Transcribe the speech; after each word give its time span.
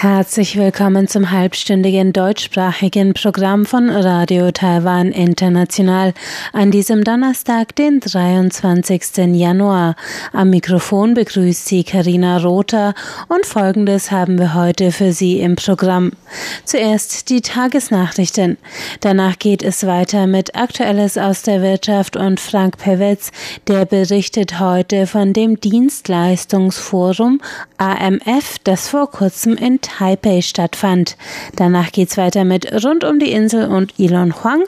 Herzlich 0.00 0.56
willkommen 0.56 1.08
zum 1.08 1.30
halbstündigen 1.30 2.14
deutschsprachigen 2.14 3.12
Programm 3.12 3.66
von 3.66 3.90
Radio 3.90 4.50
Taiwan 4.50 5.12
International 5.12 6.14
an 6.54 6.70
diesem 6.70 7.04
Donnerstag, 7.04 7.76
den 7.76 8.00
23. 8.00 9.18
Januar. 9.34 9.96
Am 10.32 10.48
Mikrofon 10.48 11.12
begrüßt 11.12 11.66
Sie 11.66 11.84
Karina 11.84 12.38
Rother 12.38 12.94
und 13.28 13.44
Folgendes 13.44 14.10
haben 14.10 14.38
wir 14.38 14.54
heute 14.54 14.90
für 14.90 15.12
Sie 15.12 15.38
im 15.38 15.56
Programm. 15.56 16.12
Zuerst 16.64 17.28
die 17.28 17.42
Tagesnachrichten. 17.42 18.56
Danach 19.00 19.38
geht 19.38 19.62
es 19.62 19.86
weiter 19.86 20.26
mit 20.26 20.56
Aktuelles 20.56 21.18
aus 21.18 21.42
der 21.42 21.60
Wirtschaft 21.60 22.16
und 22.16 22.40
Frank 22.40 22.78
Pewetz, 22.78 23.32
der 23.68 23.84
berichtet 23.84 24.60
heute 24.60 25.06
von 25.06 25.34
dem 25.34 25.60
Dienstleistungsforum 25.60 27.42
AMF, 27.76 28.56
das 28.64 28.88
vor 28.88 29.10
kurzem 29.10 29.56
in 29.56 29.78
Taipei 29.90 30.40
stattfand. 30.40 31.16
Danach 31.56 31.92
geht's 31.92 32.16
weiter 32.16 32.44
mit 32.44 32.84
Rund 32.84 33.04
um 33.04 33.18
die 33.18 33.32
Insel 33.32 33.66
und 33.66 33.98
Elon 33.98 34.34
Huang. 34.42 34.64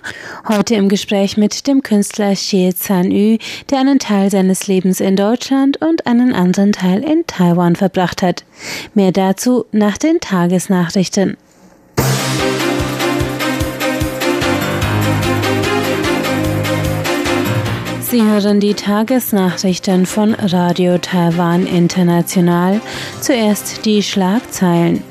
Heute 0.48 0.74
im 0.74 0.88
Gespräch 0.88 1.36
mit 1.36 1.66
dem 1.66 1.82
Künstler 1.82 2.34
Xie 2.34 2.74
Zhan 2.74 3.10
Yu, 3.10 3.38
der 3.70 3.78
einen 3.78 3.98
Teil 3.98 4.30
seines 4.30 4.66
Lebens 4.66 5.00
in 5.00 5.16
Deutschland 5.16 5.80
und 5.80 6.06
einen 6.06 6.34
anderen 6.34 6.72
Teil 6.72 7.04
in 7.04 7.24
Taiwan 7.26 7.76
verbracht 7.76 8.22
hat. 8.22 8.44
Mehr 8.94 9.12
dazu 9.12 9.64
nach 9.72 9.96
den 9.96 10.20
Tagesnachrichten. 10.20 11.36
Sie 18.12 18.22
hören 18.22 18.60
die 18.60 18.74
Tagesnachrichten 18.74 20.04
von 20.04 20.34
Radio 20.34 20.98
Taiwan 20.98 21.66
International. 21.66 22.82
Zuerst 23.22 23.86
die 23.86 24.02
Schlagzeilen. 24.02 25.02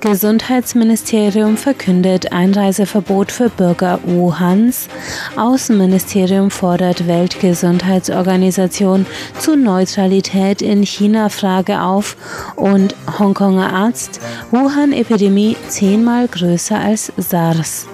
Gesundheitsministerium 0.00 1.56
verkündet 1.56 2.32
Einreiseverbot 2.32 3.30
für 3.30 3.48
Bürger 3.48 4.00
Wuhans. 4.04 4.88
Außenministerium 5.36 6.50
fordert 6.50 7.06
Weltgesundheitsorganisation 7.06 9.06
zu 9.38 9.54
Neutralität 9.54 10.60
in 10.60 10.84
China-Frage 10.84 11.80
auf. 11.80 12.16
Und 12.56 12.96
Hongkonger 13.20 13.72
Arzt, 13.72 14.18
Wuhan-Epidemie 14.50 15.56
zehnmal 15.68 16.26
größer 16.26 16.80
als 16.80 17.12
SARS. 17.16 17.86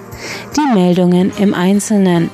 Die 0.56 0.74
Meldungen 0.74 1.32
im 1.36 1.52
Einzelnen. 1.52 2.30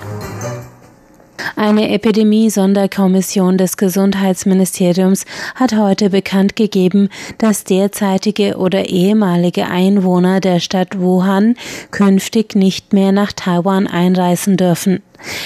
Eine 1.57 1.91
Epidemie-Sonderkommission 1.91 3.59
des 3.59 3.77
Gesundheitsministeriums 3.77 5.25
hat 5.55 5.77
heute 5.77 6.11
bekannt 6.11 6.57
gegeben, 6.57 7.09
dass 7.39 7.65
derzeitige 7.65 8.57
oder 8.57 8.87
ehemalige 8.89 9.67
Einwohner 9.67 10.41
der 10.41 10.61
Stadt 10.61 10.99
Wuhan 10.99 11.57
künftig 11.91 12.55
nicht 12.55 12.93
mehr 12.93 13.13
nach 13.13 13.33
Taiwan 13.33 13.87
einreisen 13.87 14.57
dürfen. 14.57 15.03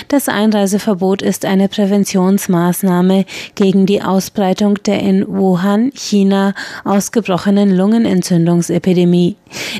Das 0.09 0.29
Einreiseverbot 0.29 1.23
ist 1.23 1.45
eine 1.45 1.69
Präventionsmaßnahme 1.69 3.25
gegen 3.55 3.87
die 3.87 4.03
Ausbreitung 4.03 4.83
der 4.85 5.01
in 5.01 5.27
Wuhan, 5.27 5.91
China, 5.95 6.55
ausgebrochenen 6.85 7.75
Lungenentzündungsepidemie. 7.75 9.37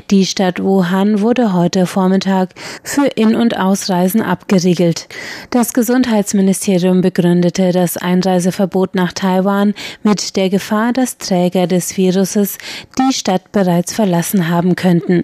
Die 0.09 0.25
Stadt 0.25 0.61
Wuhan 0.61 1.21
wurde 1.21 1.53
heute 1.53 1.85
Vormittag 1.85 2.49
für 2.83 3.05
In- 3.05 3.35
und 3.35 3.57
Ausreisen 3.57 4.21
abgeriegelt. 4.21 5.07
Das 5.49 5.73
Gesundheitsministerium 5.73 7.01
begründete 7.01 7.71
das 7.71 7.97
Einreiseverbot 7.97 8.95
nach 8.95 9.13
Taiwan 9.13 9.73
mit 10.03 10.35
der 10.35 10.49
Gefahr, 10.49 10.93
dass 10.93 11.17
Träger 11.17 11.67
des 11.67 11.95
Viruses 11.97 12.57
die 12.97 13.13
Stadt 13.13 13.51
bereits 13.51 13.93
verlassen 13.93 14.49
haben 14.49 14.75
könnten. 14.75 15.23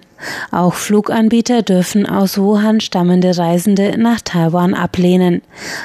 Auch 0.50 0.74
Fluganbieter 0.74 1.62
dürfen 1.62 2.06
aus 2.06 2.38
Wuhan 2.38 2.80
stammende 2.80 3.36
Reisende 3.36 3.98
nach 3.98 4.20
Taiwan 4.20 4.61
ablehnen. 4.70 5.42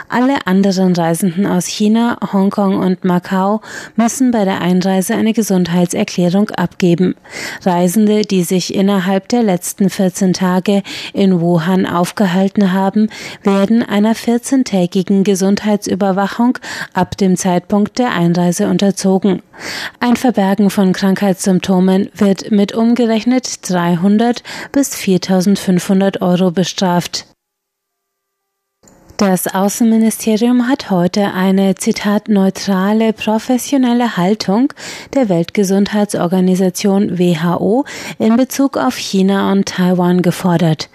Alle 0.10 0.46
anderen 0.46 0.96
Reisenden 0.96 1.46
aus 1.46 1.66
China, 1.66 2.18
Hongkong 2.32 2.78
und 2.78 3.04
Macau 3.04 3.62
müssen 3.96 4.32
bei 4.32 4.46
der 4.46 4.62
Einreise 4.62 5.16
eine 5.16 5.34
Gesundheitserklärung 5.34 6.52
abgeben. 6.52 7.16
Reisende, 7.64 8.22
die 8.22 8.44
sich 8.44 8.74
innerhalb 8.74 9.28
der 9.30 9.44
letzten 9.44 9.90
14 9.90 10.34
Tage 10.34 10.84
in 11.14 11.42
Wuhan 11.42 11.86
aufgehalten 11.86 12.72
haben, 12.72 13.10
werden 13.44 13.84
einer 13.84 14.14
14-tägigen 14.14 15.24
Gesundheitsüberwachung 15.24 16.60
ab 16.94 17.18
dem 17.18 17.36
Zeitpunkt 17.36 18.00
der 18.00 18.12
Einreise 18.12 18.68
unterzogen. 18.68 19.42
Ein 20.00 20.16
Verbergen 20.16 20.70
von 20.70 20.94
Krankheitssymptomen 20.94 22.10
wird 22.14 22.52
mit 22.52 22.74
umgerechnet 22.74 23.70
300 23.70 24.44
bis 24.72 24.96
4500 24.96 26.22
Euro 26.22 26.52
bestraft. 26.52 27.26
Das 29.18 29.48
Außenministerium 29.48 30.70
hat 30.70 30.92
heute 30.92 31.34
eine 31.34 31.74
Zitat 31.74 32.30
neutrale 32.30 33.14
professionelle 33.14 34.16
Haltung 34.16 34.72
der 35.16 35.28
Weltgesundheitsorganisation 35.28 37.18
WHO 37.18 37.84
in 38.20 38.38
Bezug 38.38 38.78
auf 38.78 38.96
China 38.96 39.52
und 39.52 39.70
Taiwan 39.70 40.22
gefordert. 40.22 40.90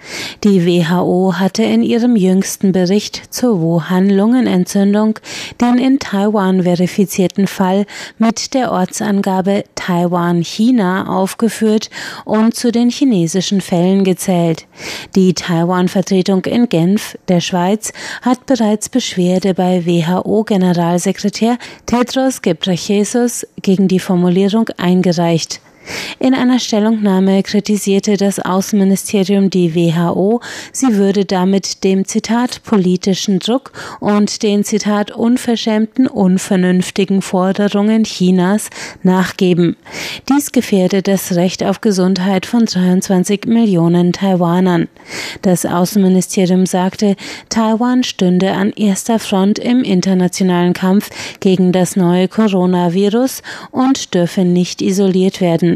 Die 0.45 0.65
WHO 0.65 1.33
hatte 1.37 1.63
in 1.63 1.83
ihrem 1.83 2.15
jüngsten 2.15 2.71
Bericht 2.71 3.33
zur 3.33 3.59
Wuhan-Lungenentzündung 3.59 5.19
den 5.59 5.77
in 5.77 5.99
Taiwan 5.99 6.63
verifizierten 6.63 7.45
Fall 7.45 7.85
mit 8.19 8.53
der 8.53 8.71
Ortsangabe 8.71 9.65
Taiwan-China 9.75 11.07
aufgeführt 11.07 11.89
und 12.23 12.55
zu 12.55 12.71
den 12.71 12.89
chinesischen 12.89 13.59
Fällen 13.59 14.05
gezählt. 14.05 14.65
Die 15.13 15.33
Taiwan-Vertretung 15.33 16.45
in 16.45 16.69
Genf, 16.69 17.17
der 17.27 17.41
Schweiz, 17.41 17.91
hat 18.21 18.45
bereits 18.45 18.89
Beschwerde 18.89 19.53
bei 19.53 19.85
WHO-Generalsekretär 19.85 21.57
Tedros 21.85 22.41
Ghebreyesus 22.41 23.47
gegen 23.61 23.87
die 23.87 23.99
Formulierung 23.99 24.69
eingereicht. 24.77 25.61
In 26.19 26.33
einer 26.33 26.59
Stellungnahme 26.59 27.43
kritisierte 27.43 28.17
das 28.17 28.39
Außenministerium 28.39 29.49
die 29.49 29.75
WHO, 29.75 30.39
sie 30.71 30.95
würde 30.95 31.25
damit 31.25 31.83
dem 31.83 32.05
Zitat 32.05 32.63
politischen 32.63 33.39
Druck 33.39 33.71
und 33.99 34.43
den 34.43 34.63
Zitat 34.63 35.11
unverschämten, 35.11 36.07
unvernünftigen 36.07 37.21
Forderungen 37.21 38.03
Chinas 38.03 38.69
nachgeben. 39.01 39.75
Dies 40.29 40.51
gefährde 40.51 41.01
das 41.01 41.35
Recht 41.35 41.63
auf 41.63 41.81
Gesundheit 41.81 42.45
von 42.45 42.65
23 42.65 43.45
Millionen 43.45 44.13
Taiwanern. 44.13 44.87
Das 45.41 45.65
Außenministerium 45.65 46.65
sagte, 46.65 47.15
Taiwan 47.49 48.03
stünde 48.03 48.53
an 48.53 48.71
erster 48.71 49.19
Front 49.19 49.59
im 49.59 49.83
internationalen 49.83 50.73
Kampf 50.73 51.09
gegen 51.39 51.71
das 51.71 51.95
neue 51.95 52.27
Coronavirus 52.27 53.41
und 53.71 54.13
dürfe 54.13 54.45
nicht 54.45 54.81
isoliert 54.81 55.41
werden. 55.41 55.72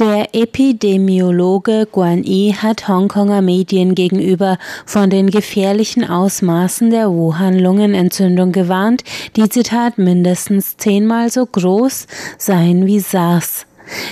Der 0.00 0.34
Epidemiologe 0.34 1.86
Guan 1.92 2.24
Yi 2.24 2.54
hat 2.54 2.88
Hongkonger 2.88 3.42
Medien 3.42 3.94
gegenüber 3.94 4.56
von 4.86 5.10
den 5.10 5.28
gefährlichen 5.28 6.08
Ausmaßen 6.08 6.88
der 6.88 7.10
Wuhan-Lungenentzündung 7.10 8.50
gewarnt, 8.50 9.04
die 9.36 9.46
Zitat 9.50 9.98
mindestens 9.98 10.78
zehnmal 10.78 11.30
so 11.30 11.44
groß 11.44 12.06
seien 12.38 12.86
wie 12.86 13.00
SARS. 13.00 13.66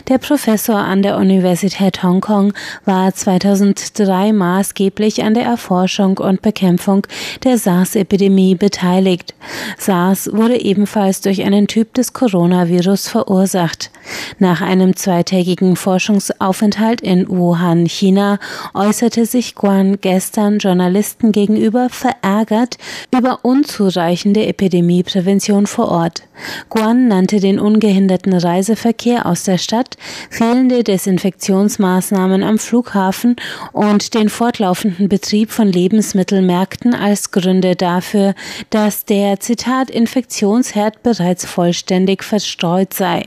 Der 0.08 0.18
Professor 0.18 0.76
an 0.76 1.02
der 1.02 1.16
Universität 1.16 2.02
Hongkong 2.02 2.52
war 2.84 3.14
2003 3.14 4.32
maßgeblich 4.32 5.22
an 5.22 5.34
der 5.34 5.44
Erforschung 5.44 6.18
und 6.18 6.42
Bekämpfung 6.42 7.06
der 7.44 7.58
SARS-Epidemie 7.58 8.54
beteiligt. 8.54 9.34
SARS 9.76 10.30
wurde 10.32 10.60
ebenfalls 10.60 11.20
durch 11.20 11.42
einen 11.42 11.66
Typ 11.66 11.94
des 11.94 12.12
Coronavirus 12.12 13.08
verursacht. 13.08 13.90
Nach 14.38 14.60
einem 14.60 14.96
zweitägigen 14.96 15.76
Forschungsaufenthalt 15.76 17.00
in 17.00 17.28
Wuhan, 17.28 17.86
China, 17.86 18.38
äußerte 18.74 19.26
sich 19.26 19.54
Guan 19.54 19.98
gestern 20.00 20.58
Journalisten 20.58 21.32
gegenüber 21.32 21.88
verärgert 21.90 22.78
über 23.14 23.40
unzureichende 23.42 24.46
Epidemieprävention 24.46 25.66
vor 25.66 25.88
Ort. 25.88 26.22
Guan 26.68 27.08
nannte 27.08 27.40
den 27.40 27.58
ungehinderten 27.58 28.32
Reiseverkehr 28.32 29.26
aus 29.26 29.44
der 29.44 29.58
Stadt, 29.68 29.98
fehlende 30.30 30.82
Desinfektionsmaßnahmen 30.82 32.42
am 32.42 32.58
Flughafen 32.58 33.36
und 33.72 34.14
den 34.14 34.30
fortlaufenden 34.30 35.10
Betrieb 35.10 35.50
von 35.50 35.68
Lebensmittelmärkten 35.68 36.94
als 36.94 37.32
Gründe 37.32 37.76
dafür, 37.76 38.34
dass 38.70 39.04
der 39.04 39.40
Zitat 39.40 39.90
Infektionsherd 39.90 41.02
bereits 41.02 41.44
vollständig 41.44 42.24
verstreut 42.24 42.94
sei. 42.94 43.24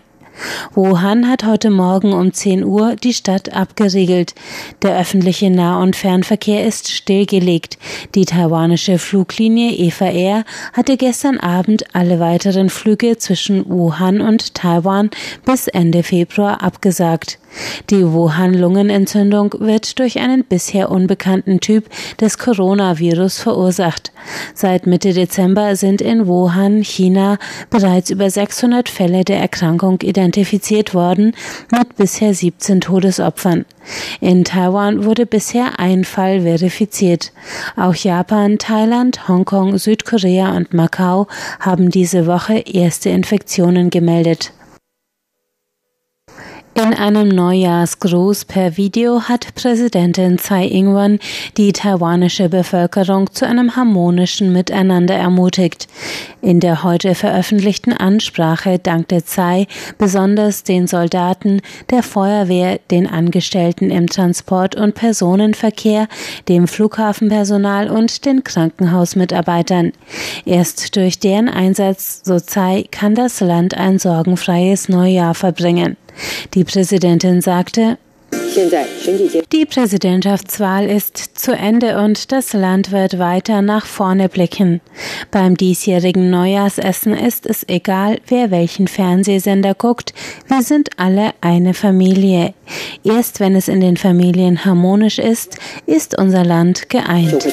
Wuhan 0.74 1.28
hat 1.28 1.46
heute 1.46 1.70
Morgen 1.70 2.14
um 2.14 2.34
10 2.34 2.64
Uhr 2.64 2.96
die 2.96 3.14
Stadt 3.14 3.54
abgeriegelt. 3.54 4.36
Der 4.82 4.98
öffentliche 4.98 5.50
Nah- 5.50 5.82
und 5.82 5.96
Fernverkehr 5.96 6.66
ist 6.66 6.90
stillgelegt. 6.90 7.78
Die 8.16 8.26
taiwanische 8.26 9.00
Fluglinie 9.00 9.72
Eva 9.72 10.06
Air 10.06 10.46
hatte 10.74 10.98
gestern 10.98 11.38
Abend 11.38 11.94
alle 11.94 12.20
weiteren 12.20 12.70
Flüge 12.70 13.18
zwischen 13.18 13.70
Wuhan 13.70 14.22
und 14.22 14.54
Taiwan 14.54 15.10
bis 15.46 15.68
Ende 15.68 16.04
Februar 16.04 16.64
abgesagt. 16.64 17.41
Die 17.90 18.12
Wuhan-Lungenentzündung 18.12 19.56
wird 19.60 20.00
durch 20.00 20.20
einen 20.20 20.46
bisher 20.46 20.90
unbekannten 20.92 21.60
Typ 21.60 21.90
des 22.20 22.38
Coronavirus 22.38 23.40
verursacht. 23.40 24.12
Seit 24.54 24.88
Mitte 24.88 25.14
Dezember 25.14 25.76
sind 25.76 26.02
in 26.02 26.28
Wuhan, 26.28 26.84
China, 26.84 27.38
bereits 27.70 28.10
über 28.10 28.30
600 28.30 28.88
Fälle 28.90 29.24
der 29.26 29.40
Erkrankung 29.40 30.00
identifiziert 30.02 30.94
worden, 30.94 31.34
mit 31.72 31.96
bisher 31.96 32.34
17 32.34 32.82
Todesopfern. 32.82 33.66
In 34.20 34.44
Taiwan 34.44 35.06
wurde 35.06 35.26
bisher 35.26 35.80
ein 35.80 36.06
Fall 36.06 36.42
verifiziert. 36.42 37.32
Auch 37.76 37.96
Japan, 37.96 38.58
Thailand, 38.58 39.28
Hongkong, 39.28 39.78
Südkorea 39.78 40.56
und 40.56 40.74
Macau 40.74 41.28
haben 41.60 41.90
diese 41.90 42.28
Woche 42.28 42.60
erste 42.60 43.10
Infektionen 43.10 43.90
gemeldet. 43.90 44.54
In 46.74 46.94
einem 46.94 47.28
Neujahrsgruß 47.28 48.46
per 48.46 48.78
Video 48.78 49.24
hat 49.24 49.56
Präsidentin 49.56 50.38
Tsai 50.38 50.68
Ing-wen 50.68 51.20
die 51.58 51.74
taiwanische 51.74 52.48
Bevölkerung 52.48 53.30
zu 53.34 53.46
einem 53.46 53.76
harmonischen 53.76 54.54
Miteinander 54.54 55.16
ermutigt. 55.16 55.90
In 56.42 56.62
der 56.62 56.84
heute 56.84 57.14
veröffentlichten 57.14 57.92
Ansprache 57.92 58.80
dankte 58.80 59.22
Tsai 59.22 59.68
besonders 59.98 60.64
den 60.64 60.88
Soldaten, 60.88 61.62
der 61.90 62.04
Feuerwehr, 62.04 62.80
den 62.90 63.06
Angestellten 63.06 63.92
im 63.92 64.08
Transport- 64.08 64.76
und 64.76 64.96
Personenverkehr, 64.96 66.08
dem 66.48 66.70
Flughafenpersonal 66.70 67.90
und 67.90 68.26
den 68.26 68.46
Krankenhausmitarbeitern. 68.46 69.92
Erst 70.46 70.96
durch 70.96 71.20
deren 71.20 71.50
Einsatz, 71.50 72.22
so 72.24 72.40
Tsai, 72.40 72.86
kann 72.92 73.14
das 73.14 73.42
Land 73.42 73.76
ein 73.76 74.00
sorgenfreies 74.00 74.88
Neujahr 74.88 75.36
verbringen. 75.36 75.98
Die 76.54 76.64
Präsidentin 76.64 77.42
sagte, 77.42 77.98
die 79.54 79.66
Präsidentschaftswahl 79.66 80.90
ist 80.90 81.18
zu 81.18 81.54
Ende 81.54 82.00
und 82.00 82.32
das 82.32 82.54
Land 82.54 82.92
wird 82.92 83.18
weiter 83.18 83.62
nach 83.62 83.86
vorne 83.86 84.30
blicken. 84.30 84.82
Beim 85.32 85.56
diesjährigen 85.56 86.30
Neujahrsessen 86.30 87.14
ist 87.14 87.46
es 87.46 87.68
egal, 87.68 88.20
wer 88.28 88.52
welchen 88.52 88.88
Fernsehsender 88.88 89.74
guckt. 89.74 90.14
Wir 90.48 90.64
sind 90.64 90.90
alle 90.98 91.32
eine 91.40 91.74
Familie. 91.74 92.54
Erst 93.04 93.40
wenn 93.40 93.56
es 93.56 93.68
in 93.68 93.80
den 93.80 93.98
Familien 93.98 94.66
harmonisch 94.66 95.20
ist, 95.20 95.58
ist 95.86 96.18
unser 96.18 96.44
Land 96.44 96.90
geeint. 96.90 97.48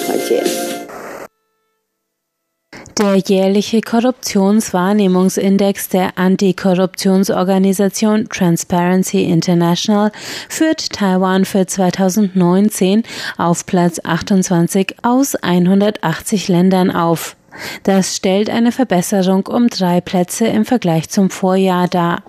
Der 2.98 3.14
jährliche 3.14 3.80
Korruptionswahrnehmungsindex 3.80 5.88
der 5.88 6.18
Antikorruptionsorganisation 6.18 8.28
Transparency 8.28 9.22
International 9.22 10.10
führt 10.48 10.92
Taiwan 10.92 11.44
für 11.44 11.64
2019 11.64 13.04
auf 13.36 13.66
Platz 13.66 14.00
28 14.02 14.96
aus 15.02 15.36
180 15.36 16.48
Ländern 16.48 16.90
auf. 16.90 17.36
Das 17.82 18.16
stellt 18.16 18.50
eine 18.50 18.72
Verbesserung 18.72 19.46
um 19.46 19.68
drei 19.68 20.00
Plätze 20.00 20.46
im 20.46 20.64
Vergleich 20.64 21.08
zum 21.08 21.30
Vorjahr 21.30 21.88
dar. 21.88 22.22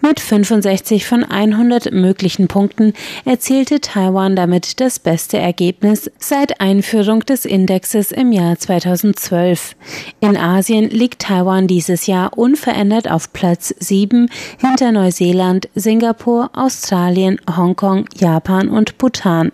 Mit 0.00 0.20
65 0.20 1.06
von 1.06 1.24
100 1.24 1.92
möglichen 1.92 2.48
Punkten 2.48 2.92
erzielte 3.24 3.80
Taiwan 3.80 4.36
damit 4.36 4.80
das 4.80 4.98
beste 4.98 5.38
Ergebnis 5.38 6.10
seit 6.18 6.60
Einführung 6.60 7.20
des 7.20 7.44
Indexes 7.44 8.12
im 8.12 8.32
Jahr 8.32 8.58
2012. 8.58 9.76
In 10.20 10.36
Asien 10.36 10.90
liegt 10.90 11.22
Taiwan 11.22 11.66
dieses 11.66 12.06
Jahr 12.06 12.36
unverändert 12.36 13.10
auf 13.10 13.32
Platz 13.32 13.74
7 13.78 14.30
hinter 14.58 14.92
Neuseeland, 14.92 15.68
Singapur, 15.74 16.50
Australien, 16.52 17.40
Hongkong, 17.56 18.06
Japan 18.16 18.68
und 18.68 18.98
Bhutan. 18.98 19.52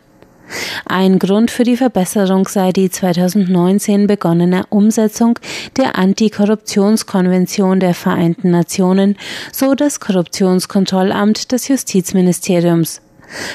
Ein 0.87 1.19
Grund 1.19 1.50
für 1.50 1.64
die 1.64 1.76
Verbesserung 1.76 2.46
sei 2.46 2.73
die 2.73 2.91
2019 2.91 4.06
begonnene 4.06 4.64
Umsetzung 4.69 5.38
der 5.76 5.99
Antikorruptionskonvention 5.99 7.81
der 7.81 7.94
Vereinten 7.94 8.50
Nationen, 8.50 9.17
so 9.52 9.75
das 9.75 10.00
Korruptionskontrollamt 10.00 11.52
des 11.52 11.69
Justizministeriums. 11.69 13.00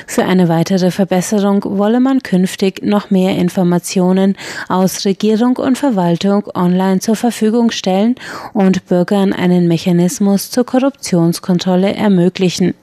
Für 0.08 0.26
eine 0.26 0.50
weitere 0.50 0.92
Verbesserung 0.92 1.64
wolle 1.64 2.00
man 2.00 2.22
künftig 2.22 2.82
noch 2.84 3.12
mehr 3.12 3.38
Informationen 3.38 4.36
aus 4.68 5.06
Regierung 5.06 5.58
und 5.58 5.78
Verwaltung 5.78 6.48
online 6.54 7.00
zur 7.00 7.16
Verfügung 7.16 7.72
stellen 7.72 8.16
und 8.54 8.86
Bürgern 8.88 9.34
einen 9.34 9.68
Mechanismus 9.68 10.52
zur 10.52 10.66
Korruptionskontrolle 10.66 11.94
ermöglichen. 11.94 12.74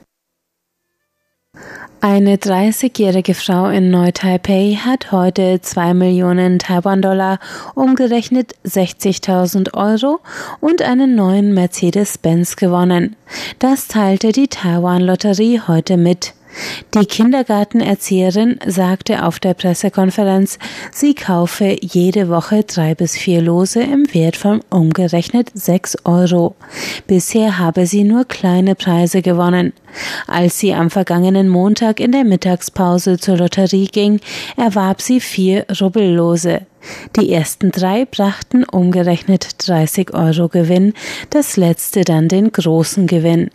Eine 2.09 2.37
30-jährige 2.37 3.35
Frau 3.35 3.67
in 3.67 3.91
Neu-Taipei 3.91 4.79
hat 4.81 5.11
heute 5.11 5.61
2 5.61 5.93
Millionen 5.93 6.61
Taiwan-Dollar, 6.61 7.41
umgerechnet 7.75 8.55
60.000 8.65 9.75
Euro, 9.75 10.21
und 10.61 10.83
einen 10.83 11.17
neuen 11.17 11.53
Mercedes-Benz 11.53 12.55
gewonnen. 12.55 13.17
Das 13.59 13.89
teilte 13.89 14.31
die 14.31 14.47
Taiwan-Lotterie 14.47 15.63
heute 15.67 15.97
mit. 15.97 16.35
Die 16.95 17.07
Kindergartenerzieherin 17.07 18.59
sagte 18.67 19.25
auf 19.25 19.39
der 19.39 19.55
Pressekonferenz, 19.55 20.59
sie 20.93 21.15
kaufe 21.15 21.77
jede 21.81 22.29
Woche 22.29 22.65
drei 22.65 22.95
bis 22.95 23.17
vier 23.17 23.43
Lose 23.43 23.83
im 23.83 24.07
Wert 24.15 24.37
von 24.37 24.63
umgerechnet 24.71 25.51
sechs 25.55 25.97
Euro. 26.05 26.55
Bisher 27.07 27.59
habe 27.59 27.87
sie 27.87 28.05
nur 28.05 28.25
kleine 28.25 28.75
Preise 28.75 29.23
gewonnen. 29.23 29.73
Als 30.27 30.59
sie 30.59 30.75
am 30.75 30.91
vergangenen 30.91 31.49
Montag 31.49 32.01
in 32.01 32.13
der 32.13 32.25
Mittagspause 32.25 33.19
zur 33.19 33.39
Lotterie 33.39 33.87
ging, 33.87 34.21
erwarb 34.57 35.03
sie 35.03 35.21
vier 35.21 35.67
Rubbellose. 35.81 36.63
Die 37.17 37.33
ersten 37.33 37.71
drei 37.71 38.05
brachten 38.05 38.65
umgerechnet 38.65 39.67
30 39.67 40.15
Euro 40.15 40.49
Gewinn, 40.49 40.93
das 41.31 41.57
letzte 41.57 42.05
dann 42.05 42.29
den 42.29 42.53
großen 42.53 43.07
Gewinn. 43.07 43.51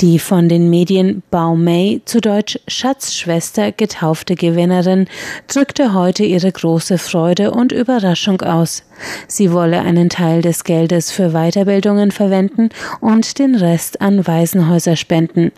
Die 0.00 0.18
von 0.18 0.48
den 0.48 0.70
Medien 0.70 1.22
Baumei, 1.30 2.00
zu 2.04 2.20
Deutsch 2.20 2.58
Schatzschwester, 2.68 3.72
getaufte 3.72 4.34
Gewinnerin 4.36 5.06
drückte 5.48 5.94
heute 5.94 6.24
ihre 6.24 6.50
große 6.50 6.98
Freude 6.98 7.50
und 7.50 7.72
Überraschung 7.72 8.40
aus. 8.42 8.84
Sie 9.26 9.52
wolle 9.52 9.80
einen 9.80 10.08
Teil 10.08 10.42
des 10.42 10.64
Geldes 10.64 11.10
für 11.10 11.30
Weiterbildungen 11.30 12.10
verwenden 12.10 12.70
und 13.00 13.38
den 13.38 13.56
Rest 13.56 14.00
an 14.00 14.26
Waisenhäuser 14.26 14.96
spenden. 14.96 15.52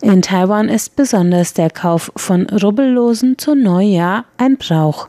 In 0.00 0.22
Taiwan 0.22 0.68
ist 0.68 0.96
besonders 0.96 1.54
der 1.54 1.70
Kauf 1.70 2.10
von 2.16 2.46
Rubbellosen 2.48 3.38
zu 3.38 3.54
Neujahr 3.54 4.24
ein 4.38 4.56
Brauch. 4.56 5.08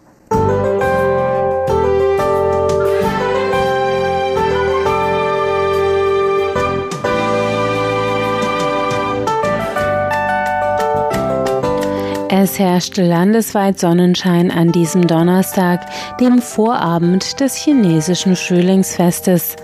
Es 12.34 12.58
herrschte 12.60 13.04
landesweit 13.04 13.78
Sonnenschein 13.78 14.52
an 14.52 14.72
diesem 14.72 15.06
Donnerstag, 15.06 15.82
dem 16.22 16.42
Vorabend 16.42 17.42
des 17.42 17.56
chinesischen 17.56 18.38
Frühlingsfestes. 18.38 19.58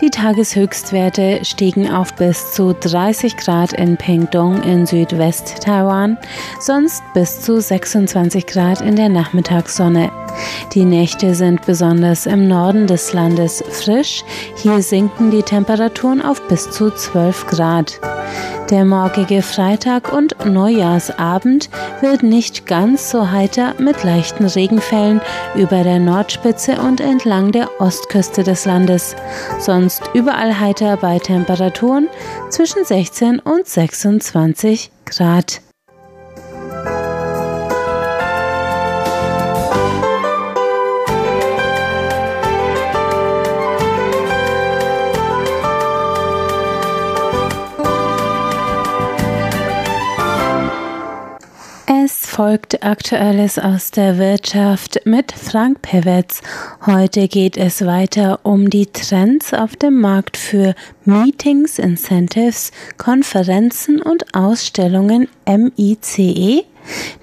Die 0.00 0.08
Tageshöchstwerte 0.08 1.44
stiegen 1.44 1.90
auf 1.90 2.14
bis 2.14 2.52
zu 2.52 2.74
30 2.74 3.36
Grad 3.36 3.72
in 3.72 3.96
Pingdong 3.96 4.62
in 4.62 4.86
Südwest-Taiwan, 4.86 6.16
sonst 6.60 7.02
bis 7.12 7.40
zu 7.40 7.60
26 7.60 8.46
Grad 8.46 8.82
in 8.82 8.94
der 8.94 9.08
Nachmittagssonne. 9.08 10.12
Die 10.74 10.84
Nächte 10.84 11.34
sind 11.34 11.66
besonders 11.66 12.26
im 12.26 12.46
Norden 12.46 12.86
des 12.86 13.12
Landes 13.12 13.64
frisch. 13.68 14.22
Hier 14.54 14.80
sinken 14.80 15.32
die 15.32 15.42
Temperaturen 15.42 16.22
auf 16.22 16.40
bis 16.46 16.70
zu 16.70 16.92
12 16.92 17.46
Grad. 17.48 18.11
Der 18.70 18.84
morgige 18.84 19.42
Freitag 19.42 20.12
und 20.12 20.34
Neujahrsabend 20.46 21.68
wird 22.00 22.22
nicht 22.22 22.66
ganz 22.66 23.10
so 23.10 23.30
heiter 23.30 23.74
mit 23.78 24.02
leichten 24.02 24.46
Regenfällen 24.46 25.20
über 25.54 25.82
der 25.82 25.98
Nordspitze 25.98 26.80
und 26.80 27.00
entlang 27.00 27.52
der 27.52 27.68
Ostküste 27.80 28.42
des 28.42 28.64
Landes. 28.64 29.14
Sonst 29.58 30.02
überall 30.14 30.58
heiter 30.58 30.96
bei 30.96 31.18
Temperaturen 31.18 32.08
zwischen 32.48 32.84
16 32.84 33.40
und 33.40 33.66
26 33.66 34.90
Grad. 35.04 35.60
Folgt 52.32 52.82
Aktuelles 52.82 53.58
aus 53.58 53.90
der 53.90 54.16
Wirtschaft 54.16 55.02
mit 55.04 55.32
Frank 55.32 55.82
Pewetz. 55.82 56.40
Heute 56.86 57.28
geht 57.28 57.58
es 57.58 57.84
weiter 57.84 58.40
um 58.42 58.70
die 58.70 58.86
Trends 58.86 59.52
auf 59.52 59.76
dem 59.76 60.00
Markt 60.00 60.38
für 60.38 60.74
Meetings, 61.04 61.78
Incentives, 61.78 62.70
Konferenzen 62.96 64.00
und 64.00 64.34
Ausstellungen 64.34 65.28
MICE, 65.46 66.64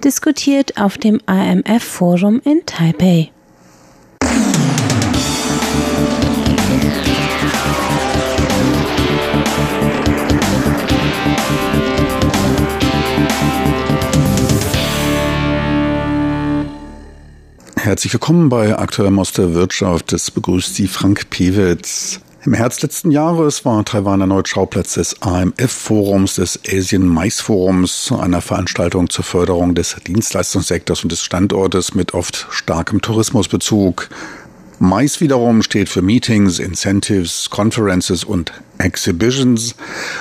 diskutiert 0.04 0.80
auf 0.80 0.96
dem 0.96 1.20
IMF-Forum 1.28 2.40
in 2.44 2.64
Taipei. 2.64 3.32
Herzlich 17.90 18.12
willkommen 18.12 18.48
bei 18.50 18.78
Aktuellem 18.78 19.18
aus 19.18 19.32
der 19.32 19.52
Wirtschaft. 19.52 20.12
Es 20.12 20.30
begrüßt 20.30 20.76
Sie 20.76 20.86
Frank 20.86 21.28
Pewitz. 21.28 22.20
Im 22.44 22.54
Herbst 22.54 22.84
letzten 22.84 23.10
Jahres 23.10 23.64
war 23.64 23.84
Taiwan 23.84 24.20
erneut 24.20 24.46
Schauplatz 24.46 24.94
des 24.94 25.20
AMF-Forums, 25.22 26.36
des 26.36 26.60
Asian 26.68 27.04
Mais 27.04 27.40
Forums, 27.40 28.12
einer 28.12 28.42
Veranstaltung 28.42 29.10
zur 29.10 29.24
Förderung 29.24 29.74
des 29.74 29.96
Dienstleistungssektors 30.06 31.02
und 31.02 31.10
des 31.10 31.24
Standortes 31.24 31.92
mit 31.92 32.14
oft 32.14 32.46
starkem 32.50 33.02
Tourismusbezug. 33.02 34.08
Mais 34.82 35.20
wiederum 35.20 35.62
steht 35.62 35.90
für 35.90 36.00
Meetings, 36.00 36.58
Incentives, 36.58 37.50
Conferences 37.50 38.24
und 38.24 38.50
Exhibitions. 38.78 39.74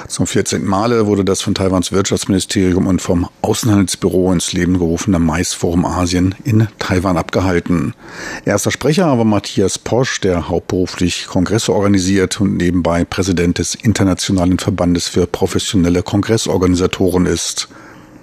Zum 0.09 0.27
14. 0.27 0.65
Male 0.65 1.07
wurde 1.07 1.23
das 1.23 1.41
von 1.41 1.55
Taiwans 1.55 1.93
Wirtschaftsministerium 1.93 2.85
und 2.85 3.01
vom 3.01 3.29
Außenhandelsbüro 3.41 4.33
ins 4.33 4.51
Leben 4.51 4.77
gerufene 4.77 5.17
Mais-Forum 5.17 5.85
Asien 5.85 6.35
in 6.43 6.67
Taiwan 6.77 7.15
abgehalten. 7.15 7.93
Erster 8.43 8.71
Sprecher 8.71 9.17
war 9.17 9.23
Matthias 9.23 9.79
Posch, 9.79 10.19
der 10.19 10.49
hauptberuflich 10.49 11.27
Kongresse 11.27 11.71
organisiert 11.71 12.41
und 12.41 12.57
nebenbei 12.57 13.05
Präsident 13.05 13.59
des 13.59 13.75
Internationalen 13.75 14.59
Verbandes 14.59 15.07
für 15.07 15.25
professionelle 15.25 16.03
Kongressorganisatoren 16.03 17.27
ist. 17.27 17.69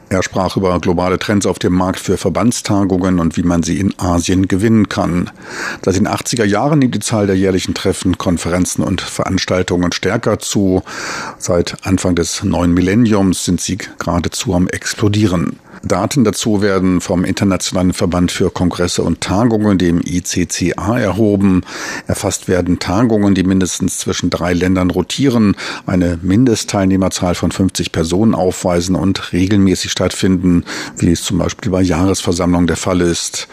Er 0.09 0.23
sprach 0.23 0.57
über 0.57 0.79
globale 0.79 1.19
Trends 1.19 1.47
auf 1.47 1.59
dem 1.59 1.73
Markt 1.73 1.99
für 1.99 2.17
Verbandstagungen 2.17 3.19
und 3.19 3.37
wie 3.37 3.43
man 3.43 3.65
sie 3.65 3.81
in 3.81 3.99
Asien 3.99 4.47
gewinnen 4.47 4.89
kann. 4.89 5.31
Seit 5.85 5.97
den 5.97 6.07
80er 6.07 6.45
Jahren 6.45 6.79
nimmt 6.79 6.95
die 6.95 7.01
Zahl 7.01 7.27
der 7.27 7.37
jährlichen 7.37 7.75
Treffen, 7.75 8.17
Konferenzen 8.17 8.85
und 8.85 9.01
Veranstaltungen 9.01 9.91
stärker 9.91 10.39
zu. 10.39 10.83
Seit 11.39 11.85
Anfang 11.85 12.15
des 12.15 12.45
neuen 12.45 12.73
Millenniums 12.73 13.45
sind 13.45 13.61
sie 13.61 13.79
geradezu 13.99 14.55
am 14.55 14.69
explodieren. 14.69 15.59
Daten 15.83 16.25
dazu 16.25 16.63
werden 16.63 17.01
vom 17.01 17.25
Internationalen 17.25 17.93
Verband 17.93 18.33
für 18.33 18.51
Kongresse 18.51 19.03
und 19.03 19.21
Tagungen, 19.21 19.79
dem 19.79 20.01
ICCA, 20.01 20.99
erhoben. 20.99 21.63
Erfasst 22.07 22.49
werden 22.49 22.79
Tagungen, 22.79 23.35
die 23.35 23.45
mindestens 23.45 23.99
zwischen 23.99 24.31
drei 24.31 24.53
Ländern 24.53 24.91
rotieren, 24.91 25.57
eine 25.87 26.19
Mindestteilnehmerzahl 26.23 27.35
von 27.35 27.53
50 27.53 27.93
Personen 27.93 28.35
aufweisen 28.35 28.97
und 28.97 29.33
regelmäßig 29.33 29.93
stattfinden, 29.93 30.06
wie 30.15 31.11
es 31.13 31.23
zum 31.23 31.39
Beispiel 31.39 31.71
bei 31.71 31.83
Jahresversammlungen 31.83 32.67
der 32.67 32.77
Fall 32.77 33.01
ist. 33.01 33.49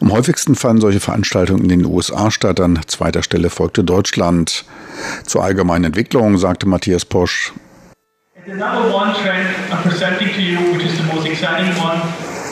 Am 0.00 0.12
häufigsten 0.12 0.54
fanden 0.54 0.80
solche 0.80 1.00
Veranstaltungen 1.00 1.62
in 1.62 1.68
den 1.68 1.84
USA 1.84 2.30
statt, 2.30 2.60
an 2.60 2.80
zweiter 2.86 3.22
Stelle 3.22 3.50
folgte 3.50 3.84
Deutschland. 3.84 4.64
Zur 5.24 5.44
allgemeinen 5.44 5.84
Entwicklung 5.84 6.38
sagte 6.38 6.66
Matthias 6.66 7.04
Posch, 7.04 7.52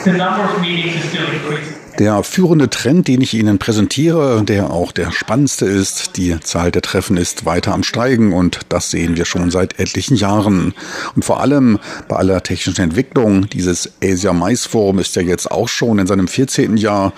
the 0.05 0.11
number 0.11 0.43
of 0.43 0.61
meetings 0.61 0.95
is 0.97 1.09
still 1.09 1.25
increasing. 1.25 1.74
Der 1.97 2.23
führende 2.23 2.69
Trend, 2.69 3.07
den 3.07 3.21
ich 3.21 3.33
Ihnen 3.33 3.57
präsentiere, 3.57 4.43
der 4.43 4.69
auch 4.69 4.91
der 4.91 5.13
spannendste 5.13 5.65
ist, 5.65 6.17
die 6.17 6.37
Zahl 6.41 6.69
der 6.69 6.81
Treffen 6.81 7.15
ist 7.15 7.45
weiter 7.45 7.73
am 7.73 7.83
Steigen 7.83 8.33
und 8.33 8.59
das 8.67 8.91
sehen 8.91 9.15
wir 9.15 9.23
schon 9.23 9.49
seit 9.49 9.79
etlichen 9.79 10.17
Jahren. 10.17 10.73
Und 11.15 11.23
vor 11.23 11.39
allem 11.39 11.79
bei 12.09 12.17
aller 12.17 12.43
technischen 12.43 12.81
Entwicklung, 12.81 13.47
dieses 13.49 13.93
Asia 14.03 14.33
Mais 14.33 14.65
Forum 14.65 14.99
ist 14.99 15.15
ja 15.15 15.21
jetzt 15.21 15.49
auch 15.49 15.69
schon 15.69 15.97
in 15.97 16.05
seinem 16.05 16.27
14. 16.27 16.75
Jahr, 16.75 17.13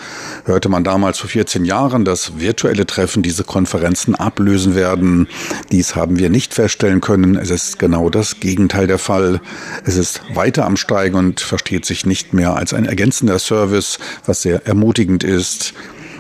hörte 0.46 0.70
man 0.70 0.84
damals 0.84 1.18
vor 1.18 1.30
14 1.32 1.66
Jahren, 1.66 2.06
dass 2.06 2.40
virtuelle 2.40 2.86
Treffen 2.86 3.24
diese 3.24 3.44
Konferenzen 3.44 4.14
ablösen 4.14 4.76
werden. 4.76 5.28
Dies 5.72 5.96
haben 5.96 6.20
wir 6.20 6.30
nicht 6.30 6.54
feststellen 6.54 7.02
können. 7.02 7.36
Es 7.36 7.50
ist 7.50 7.80
genau 7.80 8.12
das 8.12 8.40
Gegenteil 8.40 8.86
der 8.86 9.00
Fall. 9.00 9.42
Es 9.86 9.98
ist 9.98 10.22
weiter 10.36 10.66
am 10.66 10.78
Steigen 10.78 11.16
und 11.16 11.40
versteht 11.40 11.86
sich 11.86 12.06
nicht 12.06 12.36
mehr 12.36 12.56
als 12.56 12.76
ein 12.76 12.86
ergänzender 12.86 13.40
Service, 13.40 13.98
was 14.26 14.44
sehr 14.44 14.67
ermutigend 14.68 15.24
ist. 15.24 15.74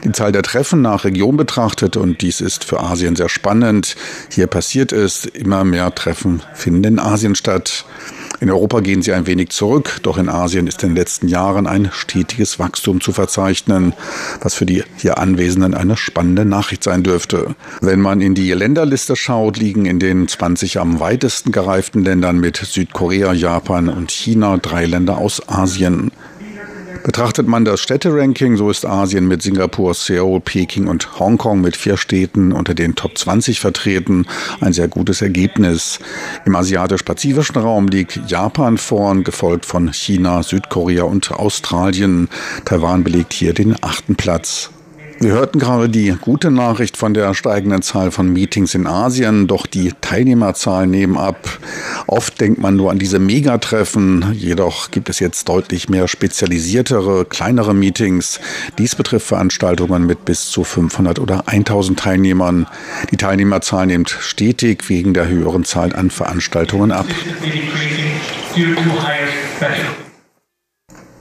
Die 0.03 0.11
Zahl 0.11 0.31
der 0.31 0.43
Treffen 0.43 0.81
nach 0.81 1.05
Region 1.05 1.37
betrachtet, 1.37 1.97
und 1.97 2.21
dies 2.21 2.39
ist 2.39 2.63
für 2.63 2.79
Asien 2.79 3.15
sehr 3.15 3.29
spannend. 3.29 3.95
Hier 4.31 4.47
passiert 4.47 4.91
es, 4.91 5.25
immer 5.25 5.63
mehr 5.63 5.93
Treffen 5.93 6.43
finden 6.53 6.83
in 6.83 6.99
Asien 6.99 7.35
statt. 7.35 7.85
In 8.39 8.51
Europa 8.51 8.81
gehen 8.81 9.01
sie 9.01 9.13
ein 9.13 9.25
wenig 9.25 9.49
zurück, 9.49 9.97
doch 10.03 10.19
in 10.19 10.29
Asien 10.29 10.67
ist 10.67 10.83
in 10.83 10.89
den 10.89 10.95
letzten 10.95 11.27
Jahren 11.27 11.65
ein 11.65 11.89
stetiges 11.91 12.59
Wachstum 12.59 13.01
zu 13.01 13.11
verzeichnen, 13.11 13.93
was 14.41 14.53
für 14.53 14.67
die 14.67 14.83
hier 14.97 15.17
Anwesenden 15.17 15.73
eine 15.73 15.97
spannende 15.97 16.45
Nachricht 16.45 16.83
sein 16.83 17.01
dürfte. 17.01 17.55
Wenn 17.81 17.99
man 17.99 18.21
in 18.21 18.35
die 18.35 18.51
Länderliste 18.51 19.15
schaut, 19.15 19.57
liegen 19.57 19.87
in 19.87 19.97
den 19.97 20.27
20 20.27 20.79
am 20.79 20.99
weitesten 20.99 21.51
gereiften 21.51 22.03
Ländern 22.03 22.39
mit 22.39 22.57
Südkorea, 22.57 23.33
Japan 23.33 23.89
und 23.89 24.11
China 24.11 24.57
drei 24.57 24.85
Länder 24.85 25.17
aus 25.17 25.49
Asien. 25.49 26.11
Betrachtet 27.07 27.47
man 27.47 27.63
das 27.63 27.79
Städteranking, 27.79 28.57
so 28.57 28.69
ist 28.69 28.85
Asien 28.85 29.29
mit 29.29 29.41
Singapur, 29.41 29.93
Seoul, 29.93 30.41
Peking 30.41 30.87
und 30.87 31.17
Hongkong 31.21 31.61
mit 31.61 31.77
vier 31.77 31.95
Städten 31.95 32.51
unter 32.51 32.73
den 32.73 32.95
Top 32.95 33.17
20 33.17 33.61
vertreten. 33.61 34.25
Ein 34.59 34.73
sehr 34.73 34.89
gutes 34.89 35.21
Ergebnis. 35.21 35.99
Im 36.45 36.53
asiatisch-pazifischen 36.53 37.55
Raum 37.61 37.87
liegt 37.87 38.19
Japan 38.29 38.77
vorn, 38.77 39.23
gefolgt 39.23 39.65
von 39.65 39.93
China, 39.93 40.43
Südkorea 40.43 41.03
und 41.03 41.31
Australien. 41.31 42.27
Taiwan 42.65 43.05
belegt 43.05 43.31
hier 43.31 43.53
den 43.53 43.81
achten 43.81 44.17
Platz. 44.17 44.69
Wir 45.19 45.31
hörten 45.31 45.57
gerade 45.57 45.89
die 45.89 46.15
gute 46.21 46.51
Nachricht 46.51 46.95
von 46.95 47.15
der 47.15 47.33
steigenden 47.33 47.81
Zahl 47.81 48.11
von 48.11 48.31
Meetings 48.31 48.75
in 48.75 48.85
Asien, 48.85 49.47
doch 49.47 49.65
die 49.65 49.91
Teilnehmerzahlen 49.99 50.91
nehmen 50.91 51.17
ab. 51.17 51.59
Oft 52.05 52.39
denkt 52.39 52.61
man 52.61 52.75
nur 52.75 52.91
an 52.91 52.99
diese 52.99 53.17
Megatreffen, 53.17 54.33
jedoch 54.33 54.91
gibt 54.91 55.09
es 55.09 55.19
jetzt 55.19 55.49
deutlich 55.49 55.89
mehr 55.89 56.07
spezialisiertere, 56.07 57.25
kleinere 57.25 57.73
Meetings. 57.73 58.39
Dies 58.77 58.93
betrifft 58.93 59.25
Veranstaltungen 59.25 60.05
mit 60.05 60.23
bis 60.23 60.51
zu 60.51 60.63
500 60.63 61.17
oder 61.17 61.47
1000 61.47 61.99
Teilnehmern. 61.99 62.67
Die 63.09 63.17
Teilnehmerzahl 63.17 63.87
nimmt 63.87 64.09
stetig 64.09 64.87
wegen 64.87 65.15
der 65.15 65.27
höheren 65.27 65.63
Zahl 65.63 65.95
an 65.95 66.11
Veranstaltungen 66.11 66.91
ab. 66.91 67.07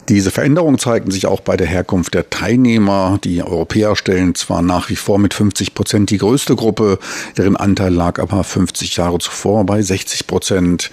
Diese 0.08 0.30
Veränderungen 0.30 0.78
zeigten 0.78 1.10
sich 1.10 1.26
auch 1.26 1.40
bei 1.40 1.56
der 1.56 1.66
Herkunft 1.66 2.14
der 2.14 2.30
Teilnehmer. 2.30 3.18
Die 3.24 3.42
Europäer 3.42 3.96
stellen 3.96 4.36
zwar 4.36 4.62
nach 4.62 4.88
wie 4.88 4.94
vor 4.94 5.18
mit 5.18 5.34
50 5.34 5.74
Prozent 5.74 6.10
die 6.10 6.18
größte 6.18 6.54
Gruppe, 6.54 7.00
deren 7.36 7.56
Anteil 7.56 7.92
lag 7.92 8.20
aber 8.20 8.44
50 8.44 8.96
Jahre 8.96 9.18
zuvor 9.18 9.66
bei 9.66 9.82
60 9.82 10.28
Prozent. 10.28 10.92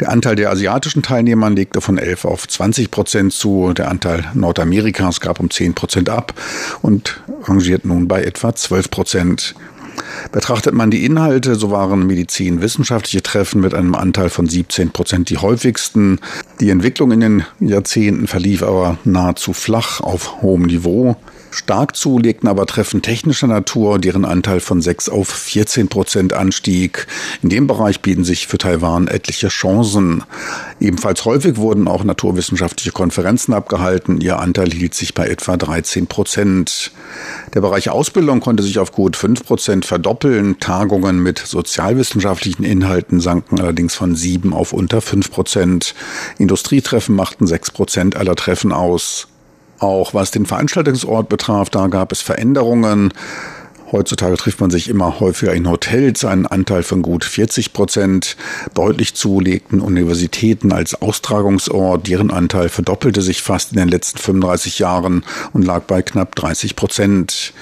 Der 0.00 0.08
Anteil 0.08 0.36
der 0.36 0.50
asiatischen 0.50 1.02
Teilnehmer 1.02 1.50
legte 1.50 1.82
von 1.82 1.98
11 1.98 2.24
auf 2.24 2.48
20 2.48 2.90
Prozent 2.90 3.34
zu. 3.34 3.74
Der 3.74 3.90
Anteil 3.90 4.24
Nordamerikas 4.32 5.20
gab 5.20 5.40
um 5.40 5.50
10 5.50 5.74
Prozent 5.74 6.08
ab 6.08 6.32
und 6.80 7.22
rangiert 7.42 7.84
nun 7.84 8.08
bei 8.08 8.22
etwa 8.22 8.54
12 8.54 8.90
Prozent. 8.90 9.54
Betrachtet 10.32 10.74
man 10.74 10.90
die 10.90 11.04
Inhalte, 11.04 11.54
so 11.54 11.70
waren 11.70 12.06
medizinwissenschaftliche 12.06 13.22
Treffen 13.22 13.60
mit 13.60 13.74
einem 13.74 13.94
Anteil 13.94 14.30
von 14.30 14.46
17 14.46 14.90
Prozent 14.90 15.30
die 15.30 15.38
häufigsten. 15.38 16.20
Die 16.60 16.70
Entwicklung 16.70 17.12
in 17.12 17.20
den 17.20 17.44
Jahrzehnten 17.60 18.26
verlief 18.26 18.62
aber 18.62 18.98
nahezu 19.04 19.52
flach 19.52 20.00
auf 20.00 20.42
hohem 20.42 20.62
Niveau. 20.62 21.16
Stark 21.54 21.94
zu 21.94 22.18
legten 22.18 22.48
aber 22.48 22.66
Treffen 22.66 23.00
technischer 23.00 23.46
Natur, 23.46 24.00
deren 24.00 24.24
Anteil 24.24 24.58
von 24.58 24.82
6 24.82 25.08
auf 25.08 25.28
14 25.28 25.86
Prozent 25.86 26.32
anstieg. 26.32 27.06
In 27.42 27.48
dem 27.48 27.68
Bereich 27.68 28.00
bieten 28.00 28.24
sich 28.24 28.48
für 28.48 28.58
Taiwan 28.58 29.06
etliche 29.06 29.46
Chancen. 29.48 30.24
Ebenfalls 30.80 31.24
häufig 31.24 31.56
wurden 31.56 31.86
auch 31.86 32.02
naturwissenschaftliche 32.02 32.90
Konferenzen 32.90 33.54
abgehalten. 33.54 34.20
Ihr 34.20 34.40
Anteil 34.40 34.72
hielt 34.72 34.94
sich 34.94 35.14
bei 35.14 35.28
etwa 35.28 35.56
13 35.56 36.08
Prozent. 36.08 36.90
Der 37.54 37.60
Bereich 37.60 37.88
Ausbildung 37.88 38.40
konnte 38.40 38.64
sich 38.64 38.80
auf 38.80 38.90
gut 38.90 39.16
5 39.16 39.46
Prozent 39.46 39.84
verdoppeln. 39.84 40.58
Tagungen 40.58 41.22
mit 41.22 41.38
sozialwissenschaftlichen 41.38 42.64
Inhalten 42.64 43.20
sanken 43.20 43.60
allerdings 43.60 43.94
von 43.94 44.16
7 44.16 44.52
auf 44.52 44.72
unter 44.72 45.00
5 45.00 45.30
Prozent. 45.30 45.94
Industrietreffen 46.36 47.14
machten 47.14 47.46
6 47.46 47.70
Prozent 47.70 48.16
aller 48.16 48.34
Treffen 48.34 48.72
aus. 48.72 49.28
Auch 49.78 50.14
was 50.14 50.30
den 50.30 50.46
Veranstaltungsort 50.46 51.28
betraf, 51.28 51.70
da 51.70 51.88
gab 51.88 52.12
es 52.12 52.22
Veränderungen. 52.22 53.12
Heutzutage 53.94 54.36
trifft 54.36 54.60
man 54.60 54.70
sich 54.70 54.88
immer 54.88 55.20
häufiger 55.20 55.54
in 55.54 55.70
Hotels, 55.70 56.24
einen 56.24 56.48
Anteil 56.48 56.82
von 56.82 57.00
gut 57.00 57.24
40 57.24 57.72
Prozent. 57.72 58.36
Deutlich 58.74 59.14
zulegten 59.14 59.80
Universitäten 59.80 60.72
als 60.72 61.00
Austragungsort, 61.00 62.08
deren 62.08 62.32
Anteil 62.32 62.70
verdoppelte 62.70 63.22
sich 63.22 63.40
fast 63.40 63.70
in 63.70 63.78
den 63.78 63.86
letzten 63.86 64.18
35 64.18 64.80
Jahren 64.80 65.24
und 65.52 65.64
lag 65.64 65.82
bei 65.82 66.02
knapp 66.02 66.34
30 66.34 66.74
Prozent. 66.74 67.52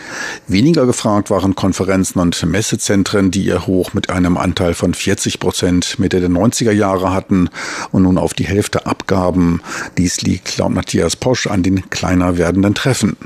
Weniger 0.49 0.87
gefragt 0.87 1.29
waren 1.29 1.55
Konferenzen 1.55 2.19
und 2.19 2.43
Messezentren, 2.47 3.31
die 3.31 3.45
ihr 3.45 3.67
Hoch 3.67 3.93
mit 3.93 4.09
einem 4.09 4.39
Anteil 4.39 4.73
von 4.73 4.95
40 4.95 5.39
Prozent 5.39 5.99
Mitte 5.99 6.19
der 6.21 6.31
90er 6.31 6.73
Jahre 6.73 7.12
hatten 7.12 7.51
und 7.91 8.05
nun 8.05 8.17
auf 8.17 8.33
die 8.33 8.47
Hälfte 8.47 8.87
abgaben. 8.87 9.61
Dies 9.99 10.23
liegt 10.23 10.57
laut 10.57 10.73
Matthias 10.73 11.15
Posch 11.15 11.47
an 11.47 11.62
den 11.62 11.91
kleiner 11.91 12.39
werdenden 12.39 12.75
Treffen. 12.75 13.19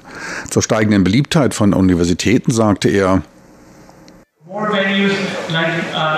Zur 0.50 0.62
steigenden 0.62 1.04
Beliebtheit 1.04 1.54
von 1.54 1.72
Universitäten 1.72 2.50
sagte 2.50 2.95
er, 2.96 3.22
like 5.50 5.72
uh, 5.94 6.16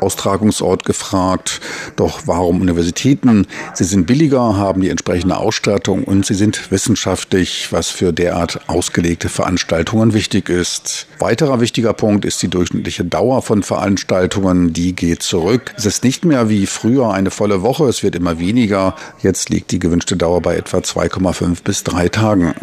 Austragungsort 0.00 0.84
gefragt. 0.84 1.60
Doch 1.96 2.22
warum 2.26 2.60
Universitäten? 2.60 3.46
Sie 3.74 3.84
sind 3.84 4.06
billiger, 4.06 4.56
haben 4.56 4.80
die 4.80 4.90
entsprechende 4.90 5.36
Ausstattung 5.36 6.04
und 6.04 6.26
sie 6.26 6.34
sind 6.34 6.70
wissenschaftlich, 6.70 7.72
was 7.72 7.88
für 7.88 8.12
derart 8.12 8.60
ausgelegte 8.68 9.28
Veranstaltungen 9.28 10.12
wichtig 10.12 10.48
ist. 10.48 11.06
Weiterer 11.18 11.60
wichtiger 11.60 11.92
Punkt 11.92 12.24
ist 12.24 12.42
die 12.42 12.48
durchschnittliche 12.48 13.04
Dauer 13.04 13.42
von 13.42 13.62
Veranstaltungen. 13.62 14.72
Die 14.72 14.94
geht 14.94 15.22
zurück. 15.22 15.72
Es 15.76 15.86
ist 15.86 16.04
nicht 16.04 16.24
mehr 16.24 16.48
wie 16.48 16.66
früher 16.66 17.12
eine 17.12 17.30
volle 17.30 17.62
Woche, 17.62 17.84
es 17.84 18.02
wird 18.02 18.14
immer 18.14 18.38
weniger. 18.38 18.94
Jetzt 19.22 19.48
liegt 19.50 19.70
die 19.70 19.78
gewünschte 19.78 20.16
Dauer 20.16 20.40
bei 20.40 20.56
etwa 20.56 20.78
2,5 20.78 21.62
bis 21.64 21.84
3 21.84 22.08
Tagen. 22.08 22.54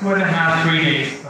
Two 0.00 0.08
and 0.10 0.22
a 0.22 0.26
half, 0.26 0.66
three 0.66 0.80
days. 0.80 1.23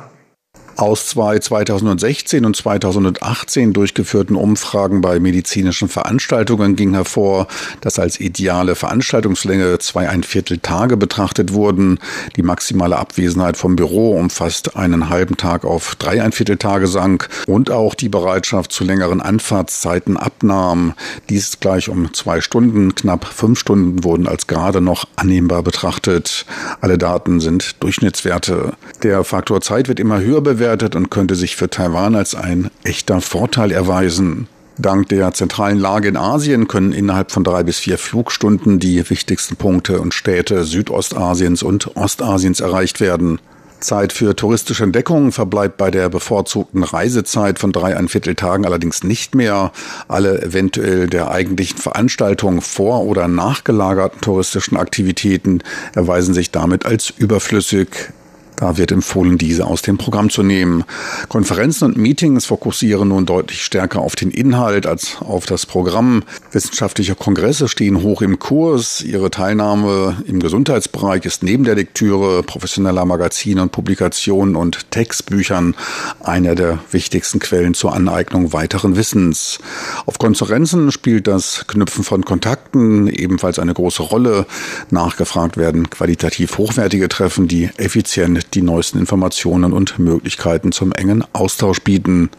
Aus 0.76 1.06
zwei 1.06 1.38
2016 1.38 2.44
und 2.44 2.56
2018 2.56 3.72
durchgeführten 3.72 4.34
Umfragen 4.34 5.02
bei 5.02 5.20
medizinischen 5.20 5.88
Veranstaltungen 5.88 6.74
ging 6.74 6.94
hervor, 6.94 7.46
dass 7.80 8.00
als 8.00 8.18
ideale 8.18 8.74
Veranstaltungslänge 8.74 9.78
zweieinviertel 9.78 10.58
Tage 10.58 10.96
betrachtet 10.96 11.52
wurden. 11.52 12.00
Die 12.34 12.42
maximale 12.42 12.96
Abwesenheit 12.96 13.56
vom 13.56 13.76
Büro 13.76 14.18
um 14.18 14.30
fast 14.30 14.76
einen 14.76 15.10
halben 15.10 15.36
Tag 15.36 15.64
auf 15.64 15.94
dreieinviertel 15.94 16.56
Tage 16.56 16.88
sank 16.88 17.28
und 17.46 17.70
auch 17.70 17.94
die 17.94 18.08
Bereitschaft 18.08 18.72
zu 18.72 18.82
längeren 18.82 19.20
Anfahrtszeiten 19.20 20.16
abnahm. 20.16 20.94
Dies 21.28 21.60
gleich 21.60 21.88
um 21.88 22.12
zwei 22.14 22.40
Stunden, 22.40 22.96
knapp 22.96 23.26
fünf 23.26 23.60
Stunden 23.60 24.02
wurden 24.02 24.26
als 24.26 24.48
gerade 24.48 24.80
noch 24.80 25.04
annehmbar 25.14 25.62
betrachtet. 25.62 26.46
Alle 26.80 26.98
Daten 26.98 27.38
sind 27.38 27.80
Durchschnittswerte. 27.80 28.72
Der 29.04 29.22
Faktor 29.22 29.60
Zeit 29.60 29.86
wird 29.86 30.00
immer 30.00 30.20
höher 30.20 30.40
bewertet 30.40 30.63
bewertet 30.64 30.96
und 30.96 31.10
könnte 31.10 31.34
sich 31.34 31.56
für 31.56 31.68
Taiwan 31.68 32.14
als 32.14 32.34
ein 32.34 32.70
echter 32.84 33.20
Vorteil 33.20 33.70
erweisen. 33.70 34.48
Dank 34.78 35.10
der 35.10 35.34
zentralen 35.34 35.78
Lage 35.78 36.08
in 36.08 36.16
Asien 36.16 36.68
können 36.68 36.94
innerhalb 36.94 37.32
von 37.32 37.44
drei 37.44 37.62
bis 37.62 37.78
vier 37.78 37.98
Flugstunden 37.98 38.78
die 38.78 39.08
wichtigsten 39.10 39.56
Punkte 39.56 40.00
und 40.00 40.14
Städte 40.14 40.64
Südostasiens 40.64 41.62
und 41.62 41.98
Ostasiens 41.98 42.60
erreicht 42.60 43.02
werden. 43.02 43.40
Zeit 43.80 44.14
für 44.14 44.34
touristische 44.34 44.84
Entdeckungen 44.84 45.32
verbleibt 45.32 45.76
bei 45.76 45.90
der 45.90 46.08
bevorzugten 46.08 46.82
Reisezeit 46.82 47.58
von 47.58 47.70
dreieinviertel 47.70 48.34
Tagen 48.34 48.64
allerdings 48.64 49.04
nicht 49.04 49.34
mehr. 49.34 49.70
Alle 50.08 50.40
eventuell 50.40 51.08
der 51.08 51.30
eigentlichen 51.30 51.76
Veranstaltung 51.76 52.62
vor- 52.62 53.04
oder 53.04 53.28
nachgelagerten 53.28 54.22
touristischen 54.22 54.78
Aktivitäten 54.78 55.62
erweisen 55.94 56.32
sich 56.32 56.50
damit 56.50 56.86
als 56.86 57.10
überflüssig. 57.10 58.14
Da 58.56 58.76
wird 58.76 58.92
empfohlen, 58.92 59.36
diese 59.36 59.66
aus 59.66 59.82
dem 59.82 59.98
Programm 59.98 60.30
zu 60.30 60.42
nehmen. 60.42 60.84
Konferenzen 61.28 61.86
und 61.86 61.96
Meetings 61.96 62.46
fokussieren 62.46 63.08
nun 63.08 63.26
deutlich 63.26 63.64
stärker 63.64 64.00
auf 64.00 64.14
den 64.14 64.30
Inhalt 64.30 64.86
als 64.86 65.16
auf 65.20 65.44
das 65.46 65.66
Programm. 65.66 66.22
Wissenschaftliche 66.52 67.16
Kongresse 67.16 67.68
stehen 67.68 68.02
hoch 68.02 68.22
im 68.22 68.38
Kurs. 68.38 69.00
Ihre 69.00 69.30
Teilnahme 69.30 70.22
im 70.26 70.38
Gesundheitsbereich 70.38 71.24
ist 71.24 71.42
neben 71.42 71.64
der 71.64 71.74
Lektüre 71.74 72.44
professioneller 72.44 73.04
Magazine 73.04 73.60
und 73.60 73.72
Publikationen 73.72 74.54
und 74.54 74.90
Textbüchern 74.92 75.74
einer 76.22 76.54
der 76.54 76.78
wichtigsten 76.92 77.40
Quellen 77.40 77.74
zur 77.74 77.92
Aneignung 77.94 78.52
weiteren 78.52 78.96
Wissens. 78.96 79.58
Auf 80.06 80.18
Konferenzen 80.18 80.92
spielt 80.92 81.26
das 81.26 81.64
Knüpfen 81.66 82.04
von 82.04 82.24
Kontakten 82.24 83.08
ebenfalls 83.08 83.58
eine 83.58 83.74
große 83.74 84.02
Rolle. 84.02 84.46
Nachgefragt 84.90 85.56
werden 85.56 85.90
qualitativ 85.90 86.56
hochwertige 86.58 87.08
Treffen, 87.08 87.48
die 87.48 87.70
effizient 87.78 88.43
die 88.52 88.62
neuesten 88.62 88.98
Informationen 88.98 89.72
und 89.72 89.98
Möglichkeiten 89.98 90.72
zum 90.72 90.92
engen 90.92 91.24
Austausch 91.32 91.80
bieten. 91.80 92.30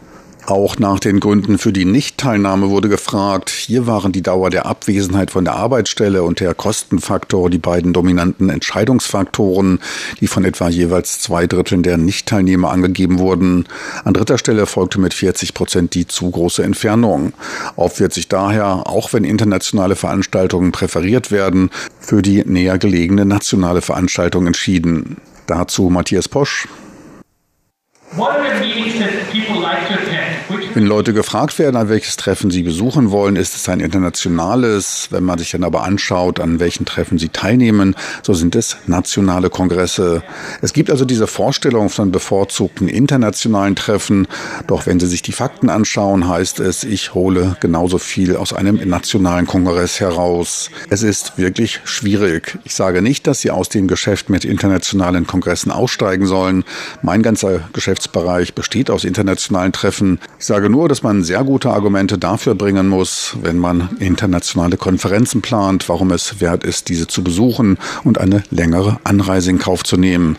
Auch 0.46 0.78
nach 0.78 1.00
den 1.00 1.18
Gründen 1.18 1.58
für 1.58 1.72
die 1.72 1.84
Nichtteilnahme 1.84 2.70
wurde 2.70 2.88
gefragt. 2.88 3.50
Hier 3.50 3.88
waren 3.88 4.12
die 4.12 4.22
Dauer 4.22 4.48
der 4.48 4.66
Abwesenheit 4.66 5.32
von 5.32 5.44
der 5.44 5.56
Arbeitsstelle 5.56 6.22
und 6.22 6.38
der 6.38 6.54
Kostenfaktor 6.54 7.50
die 7.50 7.58
beiden 7.58 7.92
dominanten 7.92 8.48
Entscheidungsfaktoren, 8.48 9.80
die 10.20 10.28
von 10.28 10.44
etwa 10.44 10.68
jeweils 10.68 11.20
zwei 11.20 11.48
Dritteln 11.48 11.82
der 11.82 11.96
Nichtteilnehmer 11.96 12.70
angegeben 12.70 13.18
wurden. 13.18 13.66
An 14.04 14.14
dritter 14.14 14.38
Stelle 14.38 14.66
folgte 14.66 15.00
mit 15.00 15.14
40 15.14 15.52
Prozent 15.52 15.94
die 15.94 16.06
zu 16.06 16.30
große 16.30 16.62
Entfernung. 16.62 17.32
Oft 17.74 17.98
wird 17.98 18.12
sich 18.12 18.28
daher, 18.28 18.86
auch 18.86 19.12
wenn 19.12 19.24
internationale 19.24 19.96
Veranstaltungen 19.96 20.70
präferiert 20.70 21.32
werden, 21.32 21.70
für 21.98 22.22
die 22.22 22.44
näher 22.46 22.78
gelegene 22.78 23.24
nationale 23.24 23.80
Veranstaltung 23.80 24.46
entschieden. 24.46 25.16
Dazu 25.46 25.90
Matthias 25.90 26.28
Posch. 26.28 26.66
What 28.16 28.40
are 28.40 28.58
the? 28.64 30.05
Wenn 30.76 30.84
Leute 30.84 31.14
gefragt 31.14 31.58
werden, 31.58 31.74
an 31.74 31.88
welches 31.88 32.18
Treffen 32.18 32.50
sie 32.50 32.62
besuchen 32.62 33.10
wollen, 33.10 33.36
ist 33.36 33.56
es 33.56 33.66
ein 33.66 33.80
internationales. 33.80 35.08
Wenn 35.10 35.24
man 35.24 35.38
sich 35.38 35.52
dann 35.52 35.64
aber 35.64 35.84
anschaut, 35.84 36.38
an 36.38 36.60
welchen 36.60 36.84
Treffen 36.84 37.16
sie 37.16 37.30
teilnehmen, 37.30 37.96
so 38.22 38.34
sind 38.34 38.54
es 38.54 38.76
nationale 38.86 39.48
Kongresse. 39.48 40.22
Es 40.60 40.74
gibt 40.74 40.90
also 40.90 41.06
diese 41.06 41.28
Vorstellung 41.28 41.88
von 41.88 42.12
bevorzugten 42.12 42.88
internationalen 42.88 43.74
Treffen. 43.74 44.28
Doch 44.66 44.84
wenn 44.84 45.00
Sie 45.00 45.06
sich 45.06 45.22
die 45.22 45.32
Fakten 45.32 45.70
anschauen, 45.70 46.28
heißt 46.28 46.60
es, 46.60 46.84
ich 46.84 47.14
hole 47.14 47.56
genauso 47.60 47.96
viel 47.96 48.36
aus 48.36 48.52
einem 48.52 48.86
nationalen 48.86 49.46
Kongress 49.46 50.00
heraus. 50.00 50.70
Es 50.90 51.02
ist 51.02 51.38
wirklich 51.38 51.80
schwierig. 51.84 52.58
Ich 52.64 52.74
sage 52.74 53.00
nicht, 53.00 53.26
dass 53.26 53.40
Sie 53.40 53.50
aus 53.50 53.70
dem 53.70 53.88
Geschäft 53.88 54.28
mit 54.28 54.44
internationalen 54.44 55.26
Kongressen 55.26 55.72
aussteigen 55.72 56.26
sollen. 56.26 56.64
Mein 57.00 57.22
ganzer 57.22 57.60
Geschäftsbereich 57.72 58.52
besteht 58.52 58.90
aus 58.90 59.04
internationalen 59.04 59.72
Treffen. 59.72 60.20
Ich 60.38 60.44
sage 60.44 60.65
sage 60.66 60.78
nur, 60.78 60.88
dass 60.88 61.04
man 61.04 61.22
sehr 61.22 61.44
gute 61.44 61.70
Argumente 61.70 62.18
dafür 62.18 62.56
bringen 62.56 62.88
muss, 62.88 63.36
wenn 63.40 63.56
man 63.56 63.90
internationale 64.00 64.76
Konferenzen 64.76 65.40
plant, 65.40 65.88
warum 65.88 66.10
es 66.10 66.40
wert 66.40 66.64
ist, 66.64 66.88
diese 66.88 67.06
zu 67.06 67.22
besuchen 67.22 67.78
und 68.02 68.18
eine 68.18 68.42
längere 68.50 68.98
Anreise 69.04 69.50
in 69.50 69.60
Kauf 69.60 69.84
zu 69.84 69.96
nehmen. 69.96 70.36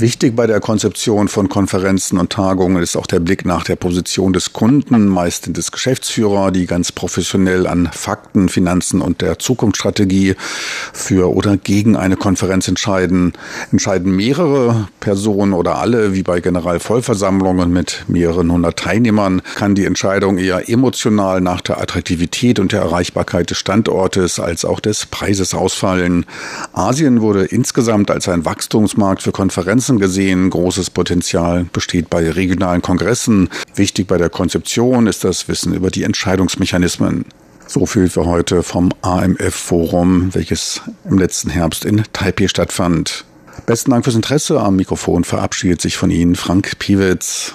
Wichtig 0.00 0.36
bei 0.36 0.46
der 0.46 0.60
Konzeption 0.60 1.26
von 1.26 1.48
Konferenzen 1.48 2.18
und 2.18 2.30
Tagungen 2.30 2.80
ist 2.80 2.96
auch 2.96 3.08
der 3.08 3.18
Blick 3.18 3.44
nach 3.44 3.64
der 3.64 3.74
Position 3.74 4.32
des 4.32 4.52
Kunden, 4.52 5.08
meist 5.08 5.56
des 5.56 5.72
Geschäftsführer, 5.72 6.52
die 6.52 6.66
ganz 6.66 6.92
professionell 6.92 7.66
an 7.66 7.90
Fakten, 7.92 8.48
Finanzen 8.48 9.00
und 9.00 9.22
der 9.22 9.40
Zukunftsstrategie 9.40 10.36
für 10.92 11.34
oder 11.34 11.56
gegen 11.56 11.96
eine 11.96 12.14
Konferenz 12.14 12.68
entscheiden. 12.68 13.32
Entscheiden 13.72 14.14
mehrere 14.14 14.86
Personen 15.00 15.52
oder 15.52 15.78
alle, 15.78 16.14
wie 16.14 16.22
bei 16.22 16.38
Generalvollversammlungen 16.38 17.72
mit 17.72 18.04
mehreren 18.06 18.52
hundert 18.52 18.78
Teilnehmern, 18.78 19.42
kann 19.56 19.74
die 19.74 19.84
Entscheidung 19.84 20.38
eher 20.38 20.68
emotional 20.68 21.40
nach 21.40 21.60
der 21.60 21.80
Attraktivität 21.80 22.60
und 22.60 22.70
der 22.70 22.82
Erreichbarkeit 22.82 23.50
des 23.50 23.58
Standortes 23.58 24.38
als 24.38 24.64
auch 24.64 24.78
des 24.78 25.06
Preises 25.06 25.54
ausfallen. 25.54 26.24
Asien 26.72 27.20
wurde 27.20 27.46
insgesamt 27.46 28.12
als 28.12 28.28
ein 28.28 28.44
Wachstumsmarkt 28.44 29.24
für 29.24 29.32
Konferenzen 29.32 29.87
Grenzen 29.88 29.98
gesehen. 30.00 30.50
Großes 30.50 30.90
Potenzial 30.90 31.64
besteht 31.72 32.10
bei 32.10 32.30
regionalen 32.30 32.82
Kongressen. 32.82 33.48
Wichtig 33.74 34.06
bei 34.06 34.18
der 34.18 34.28
Konzeption 34.28 35.06
ist 35.06 35.24
das 35.24 35.48
Wissen 35.48 35.72
über 35.72 35.90
die 35.90 36.02
Entscheidungsmechanismen. 36.02 37.24
So 37.66 37.86
viel 37.86 38.10
für 38.10 38.26
heute 38.26 38.62
vom 38.62 38.90
AMF-Forum, 39.00 40.34
welches 40.34 40.82
im 41.08 41.16
letzten 41.16 41.48
Herbst 41.48 41.86
in 41.86 42.02
Taipei 42.12 42.48
stattfand. 42.48 43.24
Besten 43.64 43.90
Dank 43.92 44.04
fürs 44.04 44.16
Interesse. 44.16 44.60
Am 44.60 44.76
Mikrofon 44.76 45.24
verabschiedet 45.24 45.80
sich 45.80 45.96
von 45.96 46.10
Ihnen 46.10 46.36
Frank 46.36 46.78
Piewitz. 46.78 47.54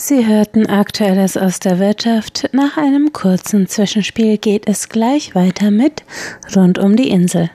Sie 0.00 0.24
hörten 0.24 0.66
Aktuelles 0.68 1.36
aus 1.36 1.58
der 1.58 1.80
Wirtschaft. 1.80 2.50
Nach 2.52 2.76
einem 2.76 3.12
kurzen 3.12 3.66
Zwischenspiel 3.66 4.38
geht 4.38 4.68
es 4.68 4.88
gleich 4.88 5.34
weiter 5.34 5.72
mit 5.72 6.04
Rund 6.54 6.78
um 6.78 6.94
die 6.94 7.10
Insel. 7.10 7.50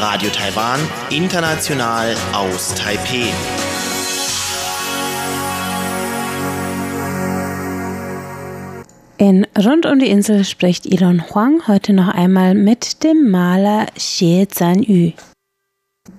Radio 0.00 0.28
Taiwan, 0.30 0.80
international 1.10 2.16
aus 2.32 2.74
Taipei. 2.74 3.32
In 9.20 9.48
Rund 9.58 9.84
um 9.84 9.98
die 9.98 10.10
Insel 10.10 10.44
spricht 10.44 10.86
Elon 10.86 11.24
Huang 11.34 11.66
heute 11.66 11.92
noch 11.92 12.06
einmal 12.06 12.54
mit 12.54 13.02
dem 13.02 13.32
Maler 13.32 13.86
Xie 13.96 14.46
Zhanyu. 14.46 15.10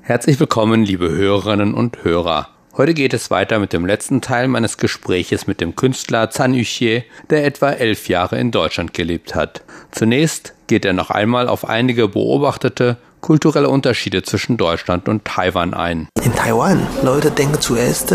Herzlich 0.01 0.37
willkommen, 0.37 0.83
liebe 0.83 1.09
Hörerinnen 1.09 1.73
und 1.73 2.03
Hörer. 2.03 2.49
Heute 2.75 2.93
geht 2.93 3.13
es 3.13 3.31
weiter 3.31 3.59
mit 3.59 3.71
dem 3.71 3.85
letzten 3.85 4.19
Teil 4.19 4.49
meines 4.49 4.77
Gespräches 4.77 5.47
mit 5.47 5.61
dem 5.61 5.77
Künstler 5.77 6.29
Zhan 6.29 6.53
Yuxie, 6.53 7.03
der 7.29 7.45
etwa 7.45 7.69
elf 7.69 8.09
Jahre 8.09 8.37
in 8.37 8.51
Deutschland 8.51 8.93
gelebt 8.93 9.33
hat. 9.33 9.61
Zunächst 9.91 10.53
geht 10.67 10.83
er 10.83 10.91
noch 10.91 11.09
einmal 11.09 11.47
auf 11.47 11.63
einige 11.63 12.09
beobachtete 12.09 12.97
kulturelle 13.21 13.69
Unterschiede 13.69 14.23
zwischen 14.23 14.57
Deutschland 14.57 15.07
und 15.07 15.23
Taiwan 15.23 15.73
ein. 15.73 16.09
In 16.21 16.35
Taiwan, 16.35 16.85
Leute 17.01 17.31
denken 17.31 17.61
zuerst, 17.61 18.13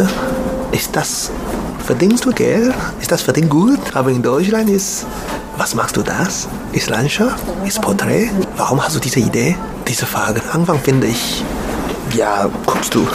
ist 0.73 0.95
das, 0.95 1.31
verdienst 1.85 2.25
du 2.25 2.33
Geld? 2.33 2.75
Ist 3.01 3.13
das 3.13 3.23
verdient 3.23 3.51
gut? 3.51 3.79
Aber 3.95 4.11
in 4.11 4.23
Deutschland 4.23 4.71
ist, 4.71 5.07
was 5.59 5.75
machst 5.75 5.97
du 5.97 6.03
das? 6.03 6.49
Ist 6.73 6.89
Landschaft? 6.89 7.45
Ist 7.67 7.81
Porträt? 7.81 8.31
Warum 8.57 8.83
hast 8.83 8.97
du 8.97 9.01
diese 9.01 9.21
Idee? 9.21 9.57
Diese 9.87 10.07
Frage. 10.07 10.41
Anfang 10.53 10.79
finde 10.79 11.09
ich 11.09 11.45
ja, 12.17 12.49
guckst 12.67 12.95
du. 12.95 13.07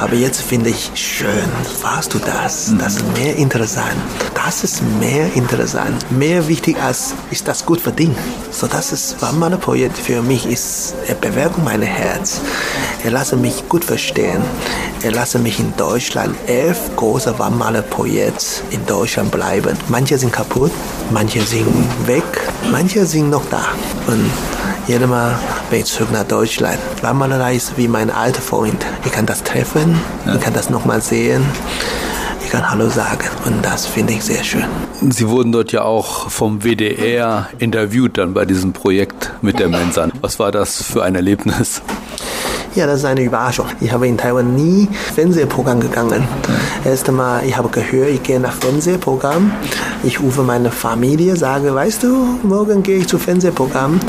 Aber 0.00 0.14
jetzt 0.14 0.42
finde 0.42 0.70
ich 0.70 0.90
schön, 0.94 1.48
warst 1.82 2.14
du 2.14 2.18
das? 2.18 2.72
Das 2.78 2.96
ist 2.96 3.18
mehr 3.18 3.36
interessant. 3.36 3.96
Das 4.34 4.64
ist 4.64 4.82
mehr 4.98 5.32
interessant. 5.34 6.10
Mehr 6.10 6.46
wichtig 6.48 6.76
als, 6.82 7.14
ist 7.30 7.46
das 7.46 7.64
gut 7.64 7.80
verdient? 7.80 8.16
So, 8.50 8.66
das 8.66 8.92
ist, 8.92 9.16
mein 9.38 9.58
Projekt 9.60 9.96
für 9.96 10.22
mich 10.22 10.46
ist, 10.46 10.94
er 11.06 11.14
bewegt 11.14 11.58
mein 11.64 11.82
Herz. 11.82 12.40
Er 13.04 13.10
lasse 13.10 13.36
mich 13.36 13.68
gut 13.68 13.84
verstehen. 13.84 14.42
Er 15.02 15.12
lasse 15.12 15.38
mich 15.38 15.58
in 15.60 15.74
Deutschland 15.76 16.36
elf 16.46 16.78
große 16.96 17.38
Wandmalerprojekte 17.38 18.62
in 18.70 18.84
Deutschland 18.86 19.30
bleiben. 19.30 19.76
Manche 19.88 20.18
sind 20.18 20.32
kaputt, 20.32 20.72
manche 21.10 21.42
sind 21.42 21.66
weg, 22.06 22.24
manche 22.70 23.06
sind 23.06 23.30
noch 23.30 23.44
da. 23.50 23.64
Und 24.06 24.30
jedes 24.92 25.08
Mal 25.08 25.38
bin 25.70 25.80
ich 25.80 25.86
zurück 25.86 26.12
nach 26.12 26.24
Deutschland. 26.24 26.78
Wandmalerei 27.00 27.56
ist 27.56 27.78
wie 27.78 27.88
mein 27.88 28.10
alter 28.10 28.42
Freund. 28.42 28.84
Ich 29.06 29.12
kann 29.12 29.24
das 29.24 29.42
treffen, 29.42 29.98
ja. 30.26 30.34
ich 30.34 30.40
kann 30.42 30.52
das 30.52 30.68
nochmal 30.68 31.00
sehen. 31.00 31.42
Ich 32.44 32.50
kann 32.50 32.70
Hallo 32.70 32.90
sagen 32.90 33.24
und 33.46 33.64
das 33.64 33.86
finde 33.86 34.12
ich 34.12 34.22
sehr 34.22 34.44
schön. 34.44 34.66
Sie 35.08 35.26
wurden 35.30 35.50
dort 35.50 35.72
ja 35.72 35.82
auch 35.84 36.28
vom 36.28 36.62
WDR 36.62 37.48
interviewt 37.58 38.18
dann 38.18 38.34
bei 38.34 38.44
diesem 38.44 38.74
Projekt 38.74 39.32
mit 39.40 39.58
der 39.58 39.70
Mensa. 39.70 40.10
Was 40.20 40.38
war 40.38 40.52
das 40.52 40.82
für 40.82 41.02
ein 41.02 41.14
Erlebnis? 41.14 41.80
Ja, 42.74 42.86
das 42.86 43.00
ist 43.00 43.04
eine 43.04 43.22
Überraschung. 43.22 43.66
Ich 43.82 43.92
habe 43.92 44.08
in 44.08 44.16
Taiwan 44.16 44.54
nie 44.54 44.88
Fernsehprogramm 45.14 45.80
gegangen. 45.80 46.26
Erst 46.86 47.06
einmal, 47.06 47.44
ich 47.44 47.54
habe 47.54 47.68
gehört, 47.68 48.08
ich 48.08 48.22
gehe 48.22 48.40
nach 48.40 48.54
Fernsehprogramm. 48.54 49.52
Ich 50.04 50.20
rufe 50.20 50.42
meine 50.42 50.70
Familie, 50.70 51.36
sage, 51.36 51.74
weißt 51.74 52.02
du, 52.02 52.38
morgen 52.42 52.82
gehe 52.82 52.98
ich 52.98 53.08
zu 53.08 53.18
Fernsehprogramm. 53.18 54.00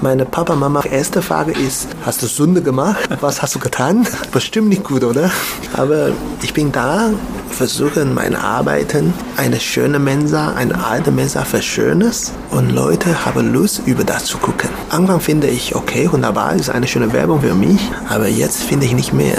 Meine 0.00 0.26
Papa, 0.26 0.54
Mama, 0.54 0.82
erste 0.84 1.22
Frage 1.22 1.52
ist, 1.52 1.88
hast 2.04 2.22
du 2.22 2.26
Sünde 2.26 2.62
gemacht? 2.62 3.08
Was 3.20 3.40
hast 3.42 3.54
du 3.54 3.58
getan? 3.58 4.06
Bestimmt 4.32 4.68
nicht 4.68 4.84
gut, 4.84 5.02
oder? 5.02 5.30
Aber 5.72 6.10
ich 6.42 6.52
bin 6.52 6.72
da, 6.72 7.10
versuche 7.50 8.04
meine 8.04 8.42
Arbeiten, 8.42 9.14
eine 9.36 9.60
schöne 9.60 9.98
Mensa, 9.98 10.52
eine 10.54 10.84
alte 10.84 11.10
Mensa 11.10 11.44
für 11.44 11.62
Schönes 11.62 12.32
und 12.50 12.70
Leute 12.70 13.24
haben 13.24 13.52
Lust, 13.52 13.82
über 13.86 14.04
das 14.04 14.26
zu 14.26 14.38
gucken. 14.38 14.68
Anfang 14.90 15.20
finde 15.20 15.46
ich, 15.46 15.74
okay, 15.74 16.10
wunderbar, 16.12 16.54
ist 16.54 16.70
eine 16.70 16.86
schöne 16.86 17.12
Werbung 17.12 17.40
für 17.40 17.54
mich, 17.54 17.80
aber 18.08 18.28
jetzt 18.28 18.62
finde 18.62 18.86
ich 18.86 18.92
nicht 18.92 19.12
mehr. 19.14 19.38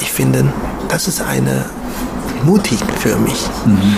Ich 0.00 0.12
finde, 0.12 0.44
das 0.88 1.08
ist 1.08 1.22
eine 1.22 1.64
mutig 2.44 2.78
für 2.98 3.16
mich. 3.16 3.48
Mhm. 3.64 3.96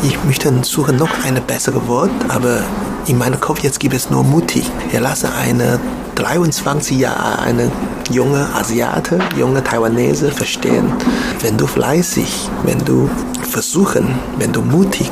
Ich 0.00 0.22
möchte 0.24 0.52
suchen 0.62 0.96
noch 0.96 1.10
eine 1.24 1.40
bessere 1.40 1.88
Wort, 1.88 2.10
aber 2.28 2.62
in 3.08 3.18
meinem 3.18 3.40
Kopf 3.40 3.60
jetzt 3.64 3.80
gibt 3.80 3.94
es 3.94 4.10
nur 4.10 4.22
mutig. 4.22 4.62
Ich 4.92 5.00
lasse 5.00 5.28
eine 5.32 5.80
23 6.14 6.98
Jahre 6.98 7.40
eine 7.40 7.72
junge 8.10 8.48
Asiate, 8.54 9.18
junge 9.36 9.62
Taiwanese 9.64 10.30
verstehen. 10.30 10.92
Wenn 11.40 11.56
du 11.56 11.66
fleißig, 11.66 12.48
wenn 12.62 12.78
du 12.84 13.10
versuchen, 13.50 14.08
wenn 14.38 14.52
du 14.52 14.62
mutig, 14.62 15.10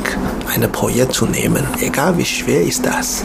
ein 0.54 0.70
Projekt 0.70 1.14
zu 1.14 1.26
nehmen, 1.26 1.66
egal 1.80 2.16
wie 2.16 2.24
schwer 2.24 2.62
ist 2.62 2.86
das, 2.86 3.24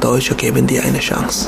Deutsche 0.00 0.34
geben 0.34 0.66
dir 0.66 0.82
eine 0.82 0.98
Chance. 0.98 1.46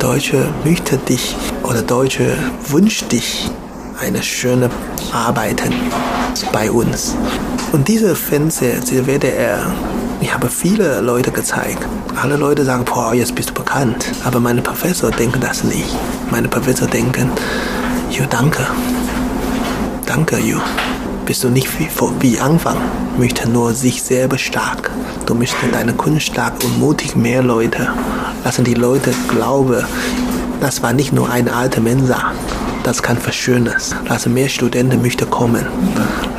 Deutsche 0.00 0.48
möchte 0.64 0.98
dich 0.98 1.36
oder 1.62 1.82
Deutsche 1.82 2.36
wünscht 2.68 3.12
dich 3.12 3.50
eine 4.00 4.22
schöne 4.22 4.70
Arbeiten 5.12 5.74
bei 6.52 6.70
uns. 6.70 7.14
Und 7.72 7.86
diese 7.88 8.16
Fenster, 8.16 8.80
diese 8.80 9.06
WDR, 9.06 9.72
ich 10.20 10.32
habe 10.32 10.48
viele 10.48 11.00
Leute 11.00 11.30
gezeigt. 11.30 11.86
Alle 12.20 12.36
Leute 12.36 12.64
sagen, 12.64 12.84
boah, 12.84 13.14
jetzt 13.14 13.34
bist 13.34 13.50
du 13.50 13.54
bekannt. 13.54 14.06
Aber 14.24 14.40
meine 14.40 14.62
Professor 14.62 15.10
denken 15.10 15.40
das 15.40 15.64
nicht. 15.64 15.96
Meine 16.30 16.48
Professor 16.48 16.88
denken, 16.88 17.30
Jo, 18.10 18.24
danke. 18.28 18.66
Danke, 20.06 20.38
Jo 20.38 20.60
bist 21.30 21.44
du 21.44 21.48
nicht 21.48 21.78
wie, 21.78 21.88
wie 22.18 22.40
Anfang, 22.40 22.76
möchte 23.16 23.48
nur 23.48 23.72
sich 23.72 24.02
selber 24.02 24.36
stark. 24.36 24.90
Du 25.26 25.34
möchtest 25.36 25.72
deine 25.72 25.92
Kunst 25.92 26.26
stark 26.26 26.54
und 26.64 26.80
mutig 26.80 27.14
mehr 27.14 27.40
Leute. 27.40 27.86
Lassen 28.42 28.64
die 28.64 28.74
Leute 28.74 29.14
glauben, 29.28 29.84
das 30.60 30.82
war 30.82 30.92
nicht 30.92 31.12
nur 31.12 31.30
eine 31.30 31.54
alte 31.54 31.80
Mensa, 31.80 32.32
das 32.84 33.02
kann 33.02 33.18
verschönern. 33.18 33.76
Lassen 34.08 34.34
mehr 34.34 34.48
Studenten 34.48 35.02
möchten 35.02 35.28
kommen. 35.30 35.66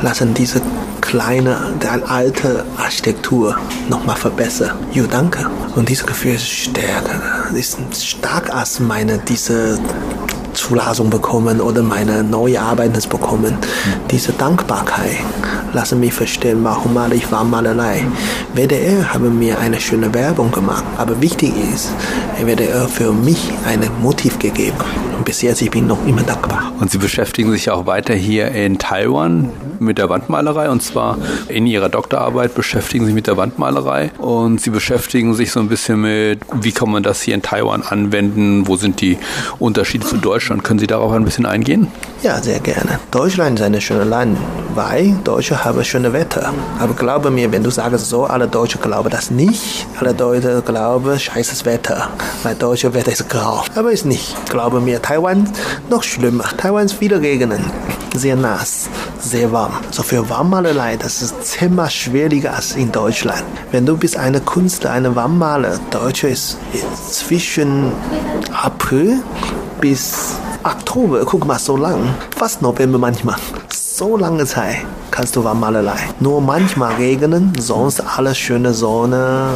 Lassen 0.02 0.34
diese 0.34 0.60
kleine, 1.00 1.74
der 1.82 2.10
alte 2.10 2.64
Architektur 2.76 3.56
nochmal 3.88 4.16
verbessern. 4.16 4.72
Jo, 4.92 5.04
danke. 5.06 5.46
Und 5.74 5.88
dieses 5.88 6.06
Gefühl 6.06 6.34
ist 6.34 6.48
stärker, 6.48 7.20
ist 7.54 7.78
stark 8.04 8.54
als 8.54 8.80
meine, 8.80 9.18
diese 9.18 9.78
Zulassung 10.54 11.10
bekommen 11.10 11.60
oder 11.60 11.82
meine 11.82 12.22
neue 12.22 12.60
Arbeit 12.60 13.08
bekommen. 13.08 13.56
Diese 14.10 14.32
Dankbarkeit 14.32 15.18
lassen 15.72 16.00
mich 16.00 16.12
verstehen, 16.12 16.62
warum 16.62 16.94
male 16.94 17.14
ich 17.14 17.30
Warmmalerei. 17.32 18.04
WDR 18.54 19.12
habe 19.12 19.30
mir 19.30 19.58
eine 19.58 19.80
schöne 19.80 20.12
Werbung 20.12 20.50
gemacht, 20.50 20.84
aber 20.98 21.20
wichtig 21.20 21.52
ist, 21.72 21.88
WDR 22.42 22.86
für 22.88 23.12
mich 23.12 23.52
ein 23.66 23.80
Motiv 24.02 24.38
gegeben. 24.38 25.11
Und 25.22 25.26
bis 25.26 25.40
jetzt 25.42 25.62
ich 25.62 25.70
bin 25.70 25.86
noch 25.86 26.04
immer 26.04 26.24
dankbar. 26.24 26.72
Und 26.80 26.90
Sie 26.90 26.98
beschäftigen 26.98 27.52
sich 27.52 27.70
auch 27.70 27.86
weiter 27.86 28.12
hier 28.12 28.48
in 28.48 28.80
Taiwan 28.80 29.50
mit 29.78 29.98
der 29.98 30.08
Wandmalerei 30.08 30.68
und 30.68 30.82
zwar 30.82 31.16
in 31.46 31.68
Ihrer 31.68 31.88
Doktorarbeit 31.88 32.56
beschäftigen 32.56 33.04
Sie 33.04 33.10
sich 33.10 33.14
mit 33.14 33.28
der 33.28 33.36
Wandmalerei 33.36 34.10
und 34.18 34.60
Sie 34.60 34.70
beschäftigen 34.70 35.34
sich 35.34 35.52
so 35.52 35.60
ein 35.60 35.68
bisschen 35.68 36.00
mit, 36.00 36.40
wie 36.60 36.72
kann 36.72 36.90
man 36.90 37.04
das 37.04 37.22
hier 37.22 37.34
in 37.34 37.42
Taiwan 37.42 37.82
anwenden, 37.82 38.66
wo 38.66 38.74
sind 38.74 39.00
die 39.00 39.16
Unterschiede 39.60 40.04
zu 40.04 40.16
Deutschland. 40.16 40.64
Können 40.64 40.80
Sie 40.80 40.88
darauf 40.88 41.12
ein 41.12 41.24
bisschen 41.24 41.46
eingehen? 41.46 41.86
Ja, 42.24 42.42
sehr 42.42 42.58
gerne. 42.58 42.98
Deutschland 43.12 43.60
ist 43.60 43.64
ein 43.64 43.80
schönes 43.80 44.08
Land, 44.08 44.38
weil 44.74 45.14
Deutsche 45.22 45.64
haben 45.64 45.84
schönes 45.84 46.12
Wetter. 46.12 46.52
Aber 46.80 46.94
glaube 46.94 47.30
mir, 47.30 47.50
wenn 47.52 47.62
du 47.62 47.70
sagst 47.70 48.08
so, 48.08 48.24
alle 48.24 48.48
Deutsche 48.48 48.78
glauben 48.78 49.10
das 49.10 49.30
nicht. 49.30 49.86
Alle 50.00 50.14
Deutsche 50.14 50.62
glauben, 50.66 51.18
scheißes 51.18 51.64
Wetter, 51.64 52.08
weil 52.42 52.56
deutsche 52.56 52.92
Wetter 52.94 53.12
ist 53.12 53.28
grau. 53.28 53.64
Aber 53.76 53.92
ist 53.92 54.06
nicht. 54.06 54.34
Glaube 54.50 54.80
mir, 54.80 55.00
Taiwan 55.12 55.46
noch 55.90 56.02
schlimmer. 56.02 56.44
Taiwan 56.56 56.86
ist 56.86 56.94
viele 56.94 57.20
Gegenden, 57.20 57.62
sehr 58.16 58.34
nass, 58.34 58.88
sehr 59.20 59.52
warm. 59.52 59.74
So 59.90 60.02
für 60.02 60.26
Warmmalerei, 60.30 60.96
das 60.96 61.20
ist 61.20 61.44
zehnmal 61.44 61.90
schwieriger 61.90 62.54
als 62.54 62.76
in 62.76 62.90
Deutschland. 62.90 63.42
Wenn 63.72 63.84
du 63.84 63.94
bist 63.98 64.16
eine 64.16 64.40
Künstler, 64.40 64.92
eine 64.92 65.14
Warmmaler, 65.14 65.78
Deutsche 65.90 66.28
ist 66.28 66.56
zwischen 67.10 67.92
April 68.54 69.20
bis 69.82 70.36
Oktober, 70.64 71.26
guck 71.26 71.46
mal, 71.46 71.58
so 71.58 71.76
lang. 71.76 72.14
Fast 72.34 72.62
November 72.62 72.96
manchmal. 72.96 73.36
So 73.70 74.16
lange 74.16 74.46
Zeit 74.46 74.78
kannst 75.10 75.36
du 75.36 75.44
Warmmalerei. 75.44 76.08
Nur 76.20 76.40
manchmal 76.40 76.94
regnen, 76.94 77.52
sonst 77.58 78.00
alles 78.00 78.38
schöne 78.38 78.72
Sonne. 78.72 79.50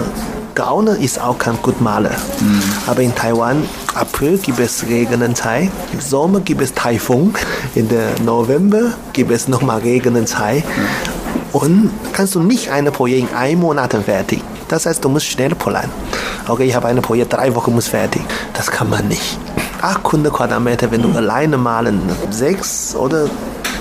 Gaune 0.56 0.92
ist 0.92 1.20
auch 1.20 1.38
kein 1.38 1.56
gut 1.62 1.80
Maler. 1.80 2.16
Mhm. 2.40 2.62
Aber 2.88 3.02
in 3.02 3.14
Taiwan, 3.14 3.62
April 3.94 4.38
gibt 4.38 4.58
es 4.58 4.84
Regenenzeit, 4.88 5.70
im 5.92 6.00
Sommer 6.00 6.40
gibt 6.40 6.62
es 6.62 6.74
Taifun, 6.74 7.34
in 7.76 7.88
der 7.88 8.08
November 8.24 8.94
gibt 9.12 9.30
es 9.30 9.46
nochmal 9.46 9.80
Regenenzeit. 9.80 10.64
Mhm. 10.64 11.16
Und 11.52 11.90
kannst 12.12 12.34
du 12.34 12.40
nicht 12.40 12.70
ein 12.70 12.86
Projekt 12.86 13.30
in 13.30 13.36
einem 13.36 13.60
Monat 13.60 13.94
fertig. 14.04 14.42
Das 14.68 14.86
heißt, 14.86 15.04
du 15.04 15.08
musst 15.08 15.26
schnell 15.26 15.54
planen. 15.54 15.90
Okay, 16.48 16.64
ich 16.64 16.74
habe 16.74 16.88
ein 16.88 17.00
Projekt, 17.00 17.32
drei 17.32 17.54
Wochen 17.54 17.74
muss 17.74 17.88
fertig. 17.88 18.22
Das 18.54 18.70
kann 18.70 18.90
man 18.90 19.06
nicht. 19.08 19.38
800 19.82 20.32
Quadratmeter, 20.32 20.90
wenn 20.90 21.02
du 21.02 21.12
alleine 21.12 21.58
malen, 21.58 22.00
sechs 22.30 22.96
oder 22.96 23.28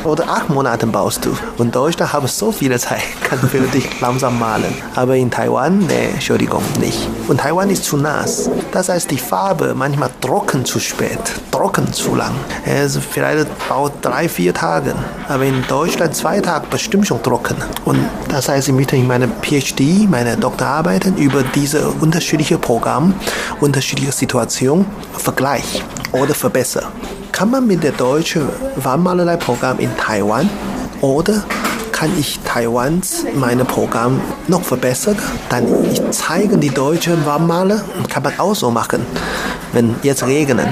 oder 0.06 0.28
acht 0.30 0.50
Monaten 0.50 0.92
baust 0.92 1.26
du. 1.26 1.36
Und 1.58 1.76
Deutschland 1.76 2.14
habe 2.14 2.28
so 2.28 2.52
viele 2.52 2.80
Zeit, 2.80 3.02
kann 3.24 3.40
für 3.40 3.60
dich 3.60 4.00
langsam 4.02 4.40
malen. 4.40 4.74
Aber 4.96 5.16
in 5.16 5.32
Taiwan, 5.32 5.80
nee, 5.80 6.10
Entschuldigung, 6.14 6.64
nicht. 6.80 7.08
Und 7.28 7.40
Taiwan 7.40 7.70
ist 7.70 7.84
zu 7.84 7.98
nass. 7.98 8.50
Das 8.72 8.90
heißt, 8.90 9.10
die 9.12 9.18
Farbe 9.18 9.74
manchmal 9.76 10.10
trocken 10.22 10.66
zu 10.66 10.80
spät, 10.80 11.20
trocken 11.52 11.92
zu 11.92 12.16
lang. 12.16 12.34
Es 12.66 12.98
vielleicht 12.98 13.48
braucht 13.68 13.94
drei, 14.02 14.30
vier 14.30 14.54
Tage. 14.54 14.94
Aber 15.28 15.44
in 15.44 15.64
Deutschland 15.68 16.16
zwei 16.16 16.40
Tage 16.40 16.68
bestimmt 16.70 17.08
schon 17.08 17.22
trocken. 17.24 17.56
Und 17.86 18.00
das 18.30 18.50
heißt, 18.50 18.68
ich 18.68 18.74
möchte 18.74 18.96
in 18.96 19.08
meiner 19.08 19.28
PhD, 19.28 20.10
meine 20.10 20.38
Doktorarbeiten 20.38 21.18
über 21.18 21.44
diese 21.44 21.88
unterschiedlichen 21.90 22.60
Programme, 22.60 23.14
unterschiedliche 23.60 24.12
Situationen 24.12 24.86
vergleichen 25.14 25.82
oder 26.12 26.34
verbessern. 26.34 26.86
Kann 27.36 27.52
man 27.52 27.68
mit 27.68 27.84
der 27.84 27.92
deutschen 27.92 28.48
Wandmalerei-Programm 28.78 29.80
in 29.80 29.90
Taiwan 29.98 30.50
oder 31.02 31.44
kann 31.92 32.10
ich 32.18 32.40
Taiwans 32.46 33.26
meine 33.36 33.66
Programm 33.66 34.22
noch 34.48 34.64
verbessern. 34.64 35.18
Dann 35.50 35.66
ich 35.92 36.02
zeige 36.12 36.58
die 36.58 36.70
deutschen 36.70 37.26
Wandmaler, 37.26 37.84
kann 38.10 38.24
man 38.24 38.40
auch 38.40 38.56
so 38.56 38.72
machen. 38.72 39.06
Wenn 39.74 39.96
jetzt 40.02 40.26
regnen, 40.26 40.66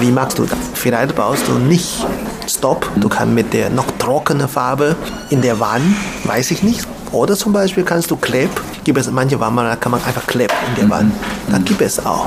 wie 0.00 0.10
machst 0.10 0.38
du 0.38 0.44
das? 0.44 0.56
Vielleicht 0.72 1.14
brauchst 1.14 1.46
du 1.46 1.52
nicht 1.58 2.06
Stop, 2.46 2.90
du 2.96 3.10
kannst 3.10 3.34
mit 3.34 3.52
der 3.52 3.68
noch 3.68 3.90
trockenen 3.98 4.48
Farbe 4.48 4.96
in 5.28 5.42
der 5.42 5.60
Wand, 5.60 5.94
weiß 6.24 6.52
ich 6.52 6.62
nicht, 6.62 6.88
oder 7.12 7.36
zum 7.36 7.52
Beispiel 7.52 7.84
kannst 7.84 8.10
du 8.10 8.16
Kleb, 8.16 8.48
gibt 8.88 8.98
es 8.98 9.10
manche 9.10 9.38
Wandmaler, 9.38 9.76
kann 9.76 9.92
man 9.92 10.02
einfach 10.02 10.26
Kleb 10.26 10.50
in 10.66 10.80
der 10.80 10.88
Wand. 10.88 11.12
Das 11.50 11.62
gibt 11.66 11.82
es 11.82 12.06
auch. 12.06 12.26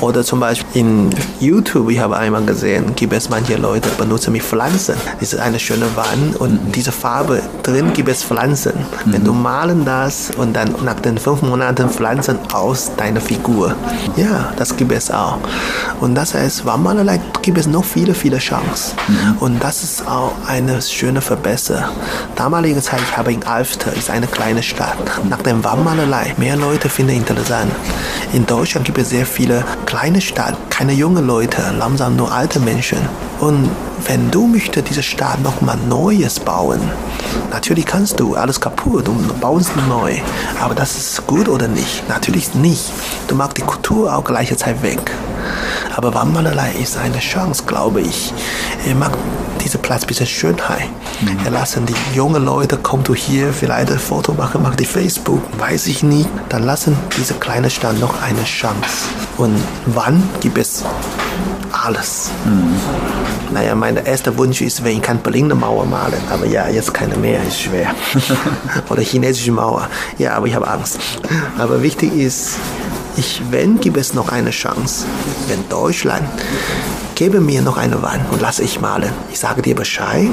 Oder 0.00 0.22
zum 0.22 0.38
Beispiel 0.38 0.82
in 0.82 1.10
YouTube, 1.40 1.90
ich 1.90 1.98
habe 1.98 2.16
einmal 2.16 2.44
gesehen, 2.44 2.94
gibt 2.94 3.12
es 3.12 3.28
manche 3.28 3.56
Leute 3.56 3.88
benutzen 3.98 4.32
mit 4.32 4.44
Pflanzen. 4.44 4.94
Das 5.18 5.32
ist 5.32 5.40
eine 5.40 5.58
schöne 5.58 5.86
Wand 5.96 6.36
und 6.36 6.60
diese 6.76 6.92
Farbe 6.92 7.42
drin 7.64 7.92
gibt 7.92 8.08
es 8.08 8.22
Pflanzen. 8.22 8.74
Wenn 9.06 9.24
du 9.24 9.32
malen 9.32 9.84
das 9.84 10.30
und 10.36 10.54
dann 10.54 10.76
nach 10.84 11.00
den 11.00 11.18
fünf 11.18 11.42
Monaten 11.42 11.90
Pflanzen 11.90 12.38
aus 12.52 12.92
deiner 12.96 13.20
Figur. 13.20 13.74
Ja, 14.16 14.52
das 14.56 14.76
gibt 14.76 14.92
es 14.92 15.10
auch. 15.10 15.38
Und 16.00 16.14
das 16.14 16.34
heißt, 16.34 16.64
Wandmalerei 16.66 17.20
gibt 17.42 17.58
es 17.58 17.66
noch 17.66 17.84
viele, 17.84 18.14
viele 18.14 18.38
Chancen. 18.38 18.96
Und 19.40 19.60
das 19.60 19.82
ist 19.82 20.06
auch 20.06 20.34
eine 20.46 20.80
schöne 20.82 21.20
Verbesserung. 21.20 21.82
Damalige 22.36 22.80
Zeit, 22.80 23.00
ich 23.02 23.16
habe 23.16 23.32
in 23.32 23.42
Alfter, 23.42 23.92
ist 23.92 24.08
eine 24.08 24.28
kleine 24.28 24.62
Stadt. 24.62 24.98
Nach 25.28 25.42
dem 25.42 25.64
Wandmalerei, 25.84 26.34
mehr 26.36 26.56
Leute 26.56 26.90
finden 26.90 27.16
interessant. 27.16 27.72
In 28.34 28.44
Deutschland 28.44 28.84
gibt 28.84 28.98
es 28.98 29.08
sehr 29.08 29.24
viele 29.24 29.64
kleine 29.86 30.20
Städte, 30.20 30.56
keine 30.68 30.92
jungen 30.92 31.26
Leute, 31.26 31.62
langsam 31.78 32.16
nur 32.16 32.30
alte 32.30 32.60
Menschen. 32.60 32.98
Und 33.40 33.70
wenn 34.06 34.30
du 34.30 34.46
möchtest 34.46 34.88
diese 34.88 35.02
Stadt 35.02 35.42
nochmal 35.42 35.76
Neues 35.88 36.40
bauen, 36.40 36.80
natürlich 37.50 37.86
kannst 37.86 38.20
du 38.20 38.34
alles 38.34 38.60
kaputt 38.60 39.08
und 39.08 39.40
baust 39.40 39.70
neu. 39.88 40.18
Aber 40.60 40.74
das 40.74 40.96
ist 40.96 41.26
gut 41.26 41.48
oder 41.48 41.68
nicht? 41.68 42.08
Natürlich 42.08 42.54
nicht. 42.54 42.92
Du 43.28 43.34
machst 43.34 43.56
die 43.56 43.62
Kultur 43.62 44.14
auch 44.14 44.24
gleiche 44.24 44.56
Zeit 44.56 44.82
weg. 44.82 45.12
Aber 45.96 46.14
Wandmalerei 46.14 46.72
ist 46.80 46.96
eine 46.96 47.18
Chance, 47.18 47.64
glaube 47.66 48.00
ich. 48.00 48.32
Er 48.86 48.94
macht 48.94 49.18
diesen 49.62 49.80
Platz 49.80 50.02
ein 50.02 50.06
bisschen 50.06 50.26
Schönheit. 50.26 50.88
Mhm. 51.20 51.38
Er 51.44 51.50
lassen 51.50 51.84
die 51.86 51.94
jungen 52.14 52.44
Leute, 52.44 52.78
komm 52.82 53.02
du 53.02 53.14
hier, 53.14 53.52
vielleicht 53.52 53.90
ein 53.90 53.98
Foto 53.98 54.32
machen, 54.32 54.62
mach 54.62 54.74
die 54.76 54.84
Facebook, 54.84 55.42
weiß 55.58 55.88
ich 55.88 56.02
nicht. 56.02 56.28
Dann 56.48 56.62
lassen 56.62 56.96
diese 57.18 57.34
kleine 57.34 57.68
Stadt 57.70 57.98
noch 58.00 58.22
eine 58.22 58.44
Chance. 58.44 59.08
Und 59.36 59.60
wann 59.86 60.22
gibt 60.40 60.58
es 60.58 60.84
alles? 61.72 62.30
Mhm. 62.44 62.74
Naja, 63.52 63.74
mein 63.74 63.89
erster 63.96 64.36
Wunsch 64.38 64.60
ist, 64.60 64.84
wenn 64.84 64.96
ich 64.96 65.02
kann 65.02 65.18
Berliner 65.18 65.54
Mauer 65.54 65.86
malen, 65.86 66.20
aber 66.30 66.46
ja, 66.46 66.68
jetzt 66.68 66.92
keine 66.94 67.16
mehr, 67.16 67.42
ist 67.46 67.60
schwer. 67.60 67.94
Oder 68.88 69.02
chinesische 69.02 69.52
Mauer. 69.52 69.88
Ja, 70.18 70.34
aber 70.34 70.46
ich 70.46 70.54
habe 70.54 70.68
Angst. 70.68 70.98
Aber 71.58 71.82
wichtig 71.82 72.12
ist, 72.14 72.56
ich, 73.16 73.42
wenn, 73.50 73.80
gibt 73.80 73.96
es 73.96 74.14
noch 74.14 74.30
eine 74.30 74.50
Chance. 74.50 75.04
Wenn 75.48 75.68
Deutschland, 75.68 76.28
gebe 77.14 77.40
mir 77.40 77.62
noch 77.62 77.76
eine 77.76 78.02
Wand 78.02 78.30
und 78.30 78.40
lasse 78.40 78.62
ich 78.62 78.80
malen. 78.80 79.12
Ich 79.30 79.38
sage 79.38 79.62
dir 79.62 79.74
Bescheid, 79.74 80.30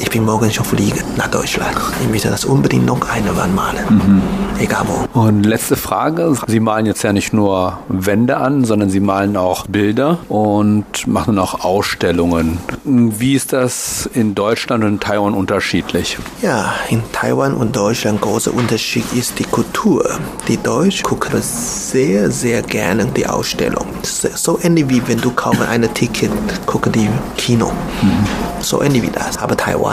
ich 0.00 0.08
bin 0.10 0.24
morgen 0.24 0.50
schon 0.50 0.64
fliegen 0.64 1.04
nach 1.16 1.28
Deutschland. 1.28 1.76
Ich 2.02 2.08
möchte 2.08 2.30
das 2.30 2.44
unbedingt 2.44 2.86
noch 2.86 3.06
eine 3.08 3.36
Wand 3.36 3.54
malen. 3.54 3.84
Mhm. 3.88 4.22
Egal 4.58 4.84
wo. 4.86 5.20
Und 5.20 5.44
letzte 5.44 5.76
Frage. 5.76 6.34
Sie 6.46 6.60
malen 6.60 6.86
jetzt 6.86 7.02
ja 7.02 7.12
nicht 7.12 7.32
nur 7.32 7.78
Wände 7.88 8.38
an, 8.38 8.64
sondern 8.64 8.88
Sie 8.90 9.00
malen 9.00 9.36
auch 9.36 9.66
Bilder 9.66 10.18
und 10.28 11.06
machen 11.06 11.38
auch 11.38 11.64
Ausstellungen. 11.64 12.58
Wie 12.84 13.34
ist 13.34 13.52
das 13.52 14.08
in 14.14 14.34
Deutschland 14.34 14.84
und 14.84 14.94
in 14.94 15.00
Taiwan 15.00 15.34
unterschiedlich? 15.34 16.18
Ja, 16.40 16.72
in 16.88 17.02
Taiwan 17.12 17.54
und 17.54 17.76
Deutschland 17.76 18.20
großer 18.20 18.54
Unterschied 18.54 19.04
ist 19.12 19.38
die 19.38 19.44
Kultur. 19.44 20.18
Die 20.48 20.56
Deutschen 20.56 21.04
gucken 21.04 21.40
sehr, 21.42 22.30
sehr 22.30 22.62
gerne 22.62 23.06
die 23.06 23.26
Ausstellung. 23.26 23.86
So 24.02 24.58
ähnlich 24.62 24.88
wie 24.88 25.02
wenn 25.06 25.20
du 25.20 25.30
kaufst 25.30 25.62
ein 25.62 25.86
Ticket, 25.94 26.30
gucken 26.66 26.92
die 26.92 27.08
Kino. 27.36 27.70
Mhm. 28.02 28.26
So 28.60 28.82
ähnlich 28.82 29.02
wie 29.02 29.10
das. 29.10 29.38
Aber 29.38 29.56
Taiwan 29.56 29.89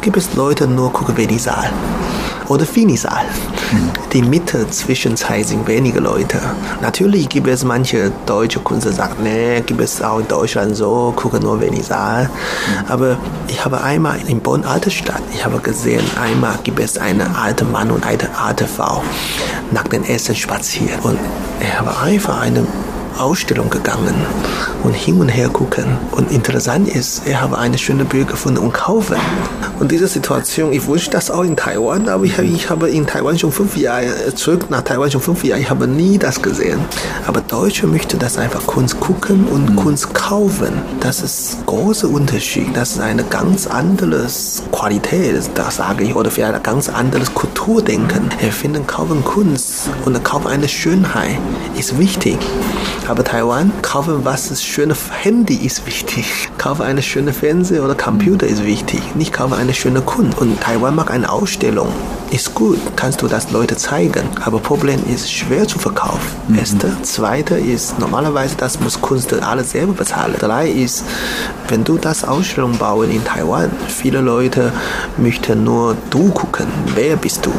gibt 0.00 0.16
es 0.16 0.34
Leute 0.34 0.66
nur 0.66 0.92
gucken 0.92 1.16
Venisaal 1.16 1.70
oder 2.48 2.64
Finisal. 2.64 3.24
Mhm. 3.72 3.90
Die 4.12 4.22
Mitte 4.22 4.68
Zwischenzeit 4.70 5.46
sind 5.46 5.66
wenige 5.66 6.00
Leute. 6.00 6.40
Natürlich 6.80 7.28
gibt 7.28 7.46
es 7.48 7.64
manche 7.64 8.10
deutsche 8.26 8.60
Künstler, 8.60 8.90
die 8.90 8.96
sagen, 8.96 9.14
nee, 9.22 9.60
gibt 9.60 9.80
es 9.80 10.02
auch 10.02 10.18
in 10.18 10.28
Deutschland 10.28 10.76
so, 10.76 11.12
gucken 11.14 11.42
nur 11.42 11.60
Venisal. 11.60 12.24
Mhm. 12.24 12.90
Aber 12.90 13.16
ich 13.48 13.64
habe 13.64 13.82
einmal 13.82 14.18
in 14.26 14.40
Bonn 14.40 14.64
alte 14.64 14.90
Stadt, 14.90 15.22
ich 15.32 15.44
habe 15.44 15.58
gesehen, 15.58 16.04
einmal 16.20 16.58
gibt 16.64 16.80
es 16.80 16.98
einen 16.98 17.20
alten 17.36 17.70
Mann 17.70 17.90
und 17.90 18.04
eine 18.06 18.28
alte 18.38 18.66
Frau 18.66 19.02
nach 19.70 19.84
dem 19.88 20.04
Essen 20.04 20.34
spazieren. 20.34 21.00
Und 21.02 21.18
er 21.60 21.80
habe 21.80 21.96
einfach 21.98 22.40
eine 22.40 22.66
Ausstellung 23.18 23.70
gegangen 23.70 24.14
und 24.82 24.94
hin 24.94 25.20
und 25.20 25.28
her 25.28 25.48
gucken. 25.48 25.98
Und 26.12 26.30
interessant 26.30 26.88
ist, 26.88 27.22
er 27.26 27.40
habe 27.40 27.58
eine 27.58 27.78
schöne 27.78 28.04
Bild 28.04 28.28
gefunden 28.28 28.58
und 28.58 28.72
kaufen. 28.72 29.16
Und 29.78 29.92
diese 29.92 30.08
Situation, 30.08 30.72
ich 30.72 30.86
wünsche 30.86 31.10
das 31.10 31.30
auch 31.30 31.42
in 31.42 31.56
Taiwan, 31.56 32.08
aber 32.08 32.24
ich, 32.24 32.38
ich 32.38 32.70
habe 32.70 32.88
in 32.90 33.06
Taiwan 33.06 33.38
schon 33.38 33.52
fünf 33.52 33.76
Jahre, 33.76 34.34
zurück 34.34 34.70
nach 34.70 34.82
Taiwan 34.82 35.10
schon 35.10 35.20
fünf 35.20 35.44
Jahre, 35.44 35.60
ich 35.60 35.70
habe 35.70 35.86
nie 35.86 36.18
das 36.18 36.42
gesehen. 36.42 36.80
Aber 37.26 37.40
Deutsche 37.40 37.86
möchten 37.86 38.18
das 38.18 38.38
einfach 38.38 38.66
Kunst 38.66 38.98
gucken 39.00 39.46
und 39.46 39.70
mhm. 39.70 39.76
Kunst 39.76 40.14
kaufen. 40.14 40.72
Das 41.00 41.22
ist 41.22 41.64
großer 41.66 42.08
Unterschied. 42.08 42.76
Das 42.76 42.92
ist 42.92 43.00
eine 43.00 43.24
ganz 43.24 43.66
andere 43.66 44.26
Qualität, 44.72 45.50
das 45.54 45.76
sage 45.76 46.04
ich, 46.04 46.14
oder 46.14 46.30
vielleicht 46.30 46.54
ein 46.54 46.62
ganz 46.62 46.88
anderes 46.88 47.32
Kulturdenken. 47.34 48.30
Er 48.40 48.52
findet 48.52 48.88
kaufen 48.88 49.22
Kunst 49.24 49.90
und 50.04 50.22
kaufen 50.24 50.48
eine 50.48 50.68
Schönheit 50.68 51.38
ist 51.76 51.98
wichtig. 51.98 52.38
Aber 53.08 53.24
Taiwan, 53.24 53.72
kaufen 53.80 54.26
was 54.26 54.50
ist 54.50 54.66
schöne 54.66 54.94
Handy 55.22 55.54
ist 55.54 55.86
wichtig. 55.86 56.50
Kaufen 56.58 56.82
eine 56.82 57.00
schöne 57.00 57.32
Fernseher 57.32 57.82
oder 57.82 57.94
Computer 57.94 58.46
ist 58.46 58.66
wichtig. 58.66 59.00
Nicht 59.14 59.32
kaufen 59.32 59.54
eine 59.54 59.72
schöne 59.72 60.02
Kunst. 60.02 60.36
Und 60.38 60.60
Taiwan 60.60 60.94
macht 60.94 61.10
eine 61.10 61.32
Ausstellung. 61.32 61.88
Ist 62.30 62.54
gut, 62.54 62.78
kannst 62.96 63.22
du 63.22 63.26
das 63.26 63.50
Leute 63.50 63.78
zeigen. 63.78 64.28
Aber 64.44 64.58
Problem 64.58 65.00
ist 65.10 65.32
schwer 65.32 65.66
zu 65.66 65.78
verkaufen. 65.78 66.20
Mhm. 66.48 66.58
Erste. 66.58 67.02
Zweite 67.02 67.54
ist 67.56 67.98
normalerweise 67.98 68.56
das 68.56 68.78
muss 68.78 69.00
Kunst 69.00 69.32
alles 69.32 69.70
selber 69.70 69.94
bezahlen. 69.94 70.34
Drei 70.38 70.68
ist, 70.68 71.02
wenn 71.68 71.84
du 71.84 71.96
das 71.96 72.24
Ausstellung 72.24 72.76
bauen 72.76 73.10
in 73.10 73.24
Taiwan, 73.24 73.70
viele 73.88 74.20
Leute 74.20 74.70
möchten 75.16 75.64
nur 75.64 75.96
du 76.10 76.28
gucken. 76.28 76.66
Wer 76.94 77.16
bist 77.16 77.46
du? 77.46 77.52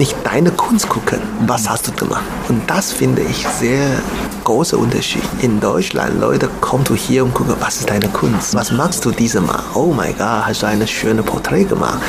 nicht 0.00 0.16
deine 0.24 0.50
Kunst 0.50 0.88
gucken, 0.88 1.20
was 1.46 1.68
hast 1.68 1.88
du 1.88 1.92
gemacht. 1.92 2.24
Und 2.48 2.62
das 2.70 2.90
finde 2.90 3.20
ich 3.20 3.46
sehr 3.46 4.00
großer 4.44 4.78
Unterschied. 4.78 5.22
In 5.42 5.60
Deutschland, 5.60 6.20
Leute 6.20 6.48
kommen 6.60 6.84
du 6.84 6.94
hier 6.94 7.24
und 7.24 7.34
gucken, 7.34 7.54
was 7.60 7.78
ist 7.78 7.90
deine 7.90 8.08
Kunst? 8.08 8.54
Was 8.54 8.72
machst 8.72 9.04
du 9.04 9.10
diese 9.10 9.40
Mal? 9.40 9.62
Oh 9.74 9.92
mein 9.96 10.16
Gott, 10.16 10.46
hast 10.46 10.62
du 10.62 10.66
eine 10.66 10.86
schöne 10.86 11.22
Porträt 11.22 11.64
gemacht? 11.64 12.00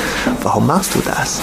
Warum 0.42 0.66
machst 0.66 0.94
du 0.94 1.00
das? 1.00 1.40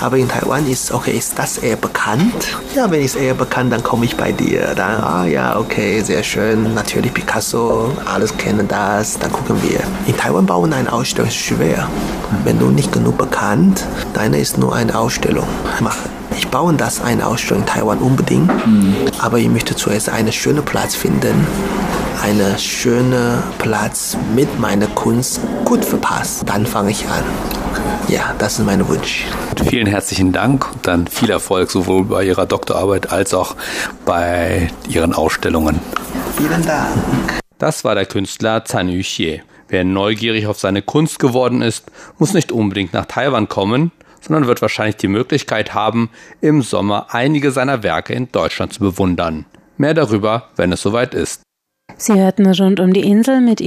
Aber 0.00 0.16
in 0.16 0.28
Taiwan 0.28 0.66
ist, 0.66 0.92
okay, 0.92 1.16
ist 1.16 1.38
das 1.38 1.58
eher 1.58 1.76
bekannt? 1.76 2.56
Ja, 2.74 2.90
wenn 2.90 3.02
es 3.04 3.14
eher 3.14 3.34
bekannt, 3.34 3.72
dann 3.72 3.82
komme 3.82 4.04
ich 4.04 4.16
bei 4.16 4.32
dir. 4.32 4.74
Dann, 4.74 5.02
ah 5.02 5.24
ja, 5.24 5.58
okay, 5.58 6.00
sehr 6.02 6.22
schön. 6.22 6.74
Natürlich 6.74 7.12
Picasso, 7.14 7.92
alles 8.06 8.36
kennen 8.36 8.66
das, 8.66 9.18
dann 9.18 9.32
gucken 9.32 9.56
wir. 9.62 9.80
In 10.06 10.16
Taiwan 10.16 10.46
bauen 10.46 10.72
eine 10.72 10.92
Ausstellung 10.92 11.28
ist 11.28 11.36
schwer. 11.36 11.88
Wenn 12.44 12.58
du 12.58 12.66
nicht 12.66 12.92
genug 12.92 13.18
bekannt, 13.18 13.86
deine 14.14 14.38
ist 14.38 14.58
nur 14.58 14.74
eine 14.74 14.98
Ausstellung 14.98 15.46
machen. 15.80 16.09
Ich 16.36 16.48
baue 16.48 16.74
das 16.74 17.00
eine 17.00 17.26
Ausstellung 17.26 17.62
in 17.62 17.68
Taiwan 17.68 17.98
unbedingt, 17.98 18.48
mhm. 18.66 18.94
aber 19.20 19.38
ich 19.38 19.48
möchte 19.48 19.74
zuerst 19.76 20.08
einen 20.08 20.32
schönen 20.32 20.64
Platz 20.64 20.94
finden, 20.94 21.46
einen 22.22 22.58
schönen 22.58 23.42
Platz 23.58 24.16
mit 24.34 24.58
meiner 24.58 24.86
Kunst 24.88 25.40
gut 25.64 25.84
verpasst. 25.84 26.42
Dann 26.46 26.66
fange 26.66 26.90
ich 26.90 27.06
an. 27.08 27.24
Ja, 28.08 28.34
das 28.38 28.58
ist 28.58 28.64
mein 28.64 28.86
Wunsch. 28.88 29.26
Vielen 29.68 29.86
herzlichen 29.86 30.32
Dank 30.32 30.70
und 30.72 30.86
dann 30.86 31.06
viel 31.06 31.30
Erfolg 31.30 31.70
sowohl 31.70 32.04
bei 32.04 32.24
Ihrer 32.24 32.46
Doktorarbeit 32.46 33.12
als 33.12 33.34
auch 33.34 33.56
bei 34.04 34.70
Ihren 34.88 35.12
Ausstellungen. 35.12 35.80
Vielen 36.36 36.64
Dank. 36.66 37.40
Das 37.58 37.84
war 37.84 37.94
der 37.94 38.06
Künstler 38.06 38.64
Zan 38.64 38.88
Yuxie. 38.88 39.42
Wer 39.68 39.84
neugierig 39.84 40.48
auf 40.48 40.58
seine 40.58 40.82
Kunst 40.82 41.20
geworden 41.20 41.62
ist, 41.62 41.84
muss 42.18 42.32
nicht 42.32 42.50
unbedingt 42.50 42.92
nach 42.92 43.06
Taiwan 43.06 43.48
kommen, 43.48 43.92
sondern 44.20 44.46
wird 44.46 44.62
wahrscheinlich 44.62 44.96
die 44.96 45.08
Möglichkeit 45.08 45.74
haben, 45.74 46.10
im 46.40 46.62
Sommer 46.62 47.06
einige 47.10 47.50
seiner 47.50 47.82
Werke 47.82 48.12
in 48.12 48.30
Deutschland 48.30 48.72
zu 48.72 48.80
bewundern. 48.80 49.46
Mehr 49.76 49.94
darüber, 49.94 50.48
wenn 50.56 50.72
es 50.72 50.82
soweit 50.82 51.14
ist. 51.14 51.42
Sie 51.96 52.14
hörten 52.14 52.46
rund 52.46 52.80
um 52.80 52.92
die 52.92 53.06
Insel 53.06 53.40
mit 53.40 53.60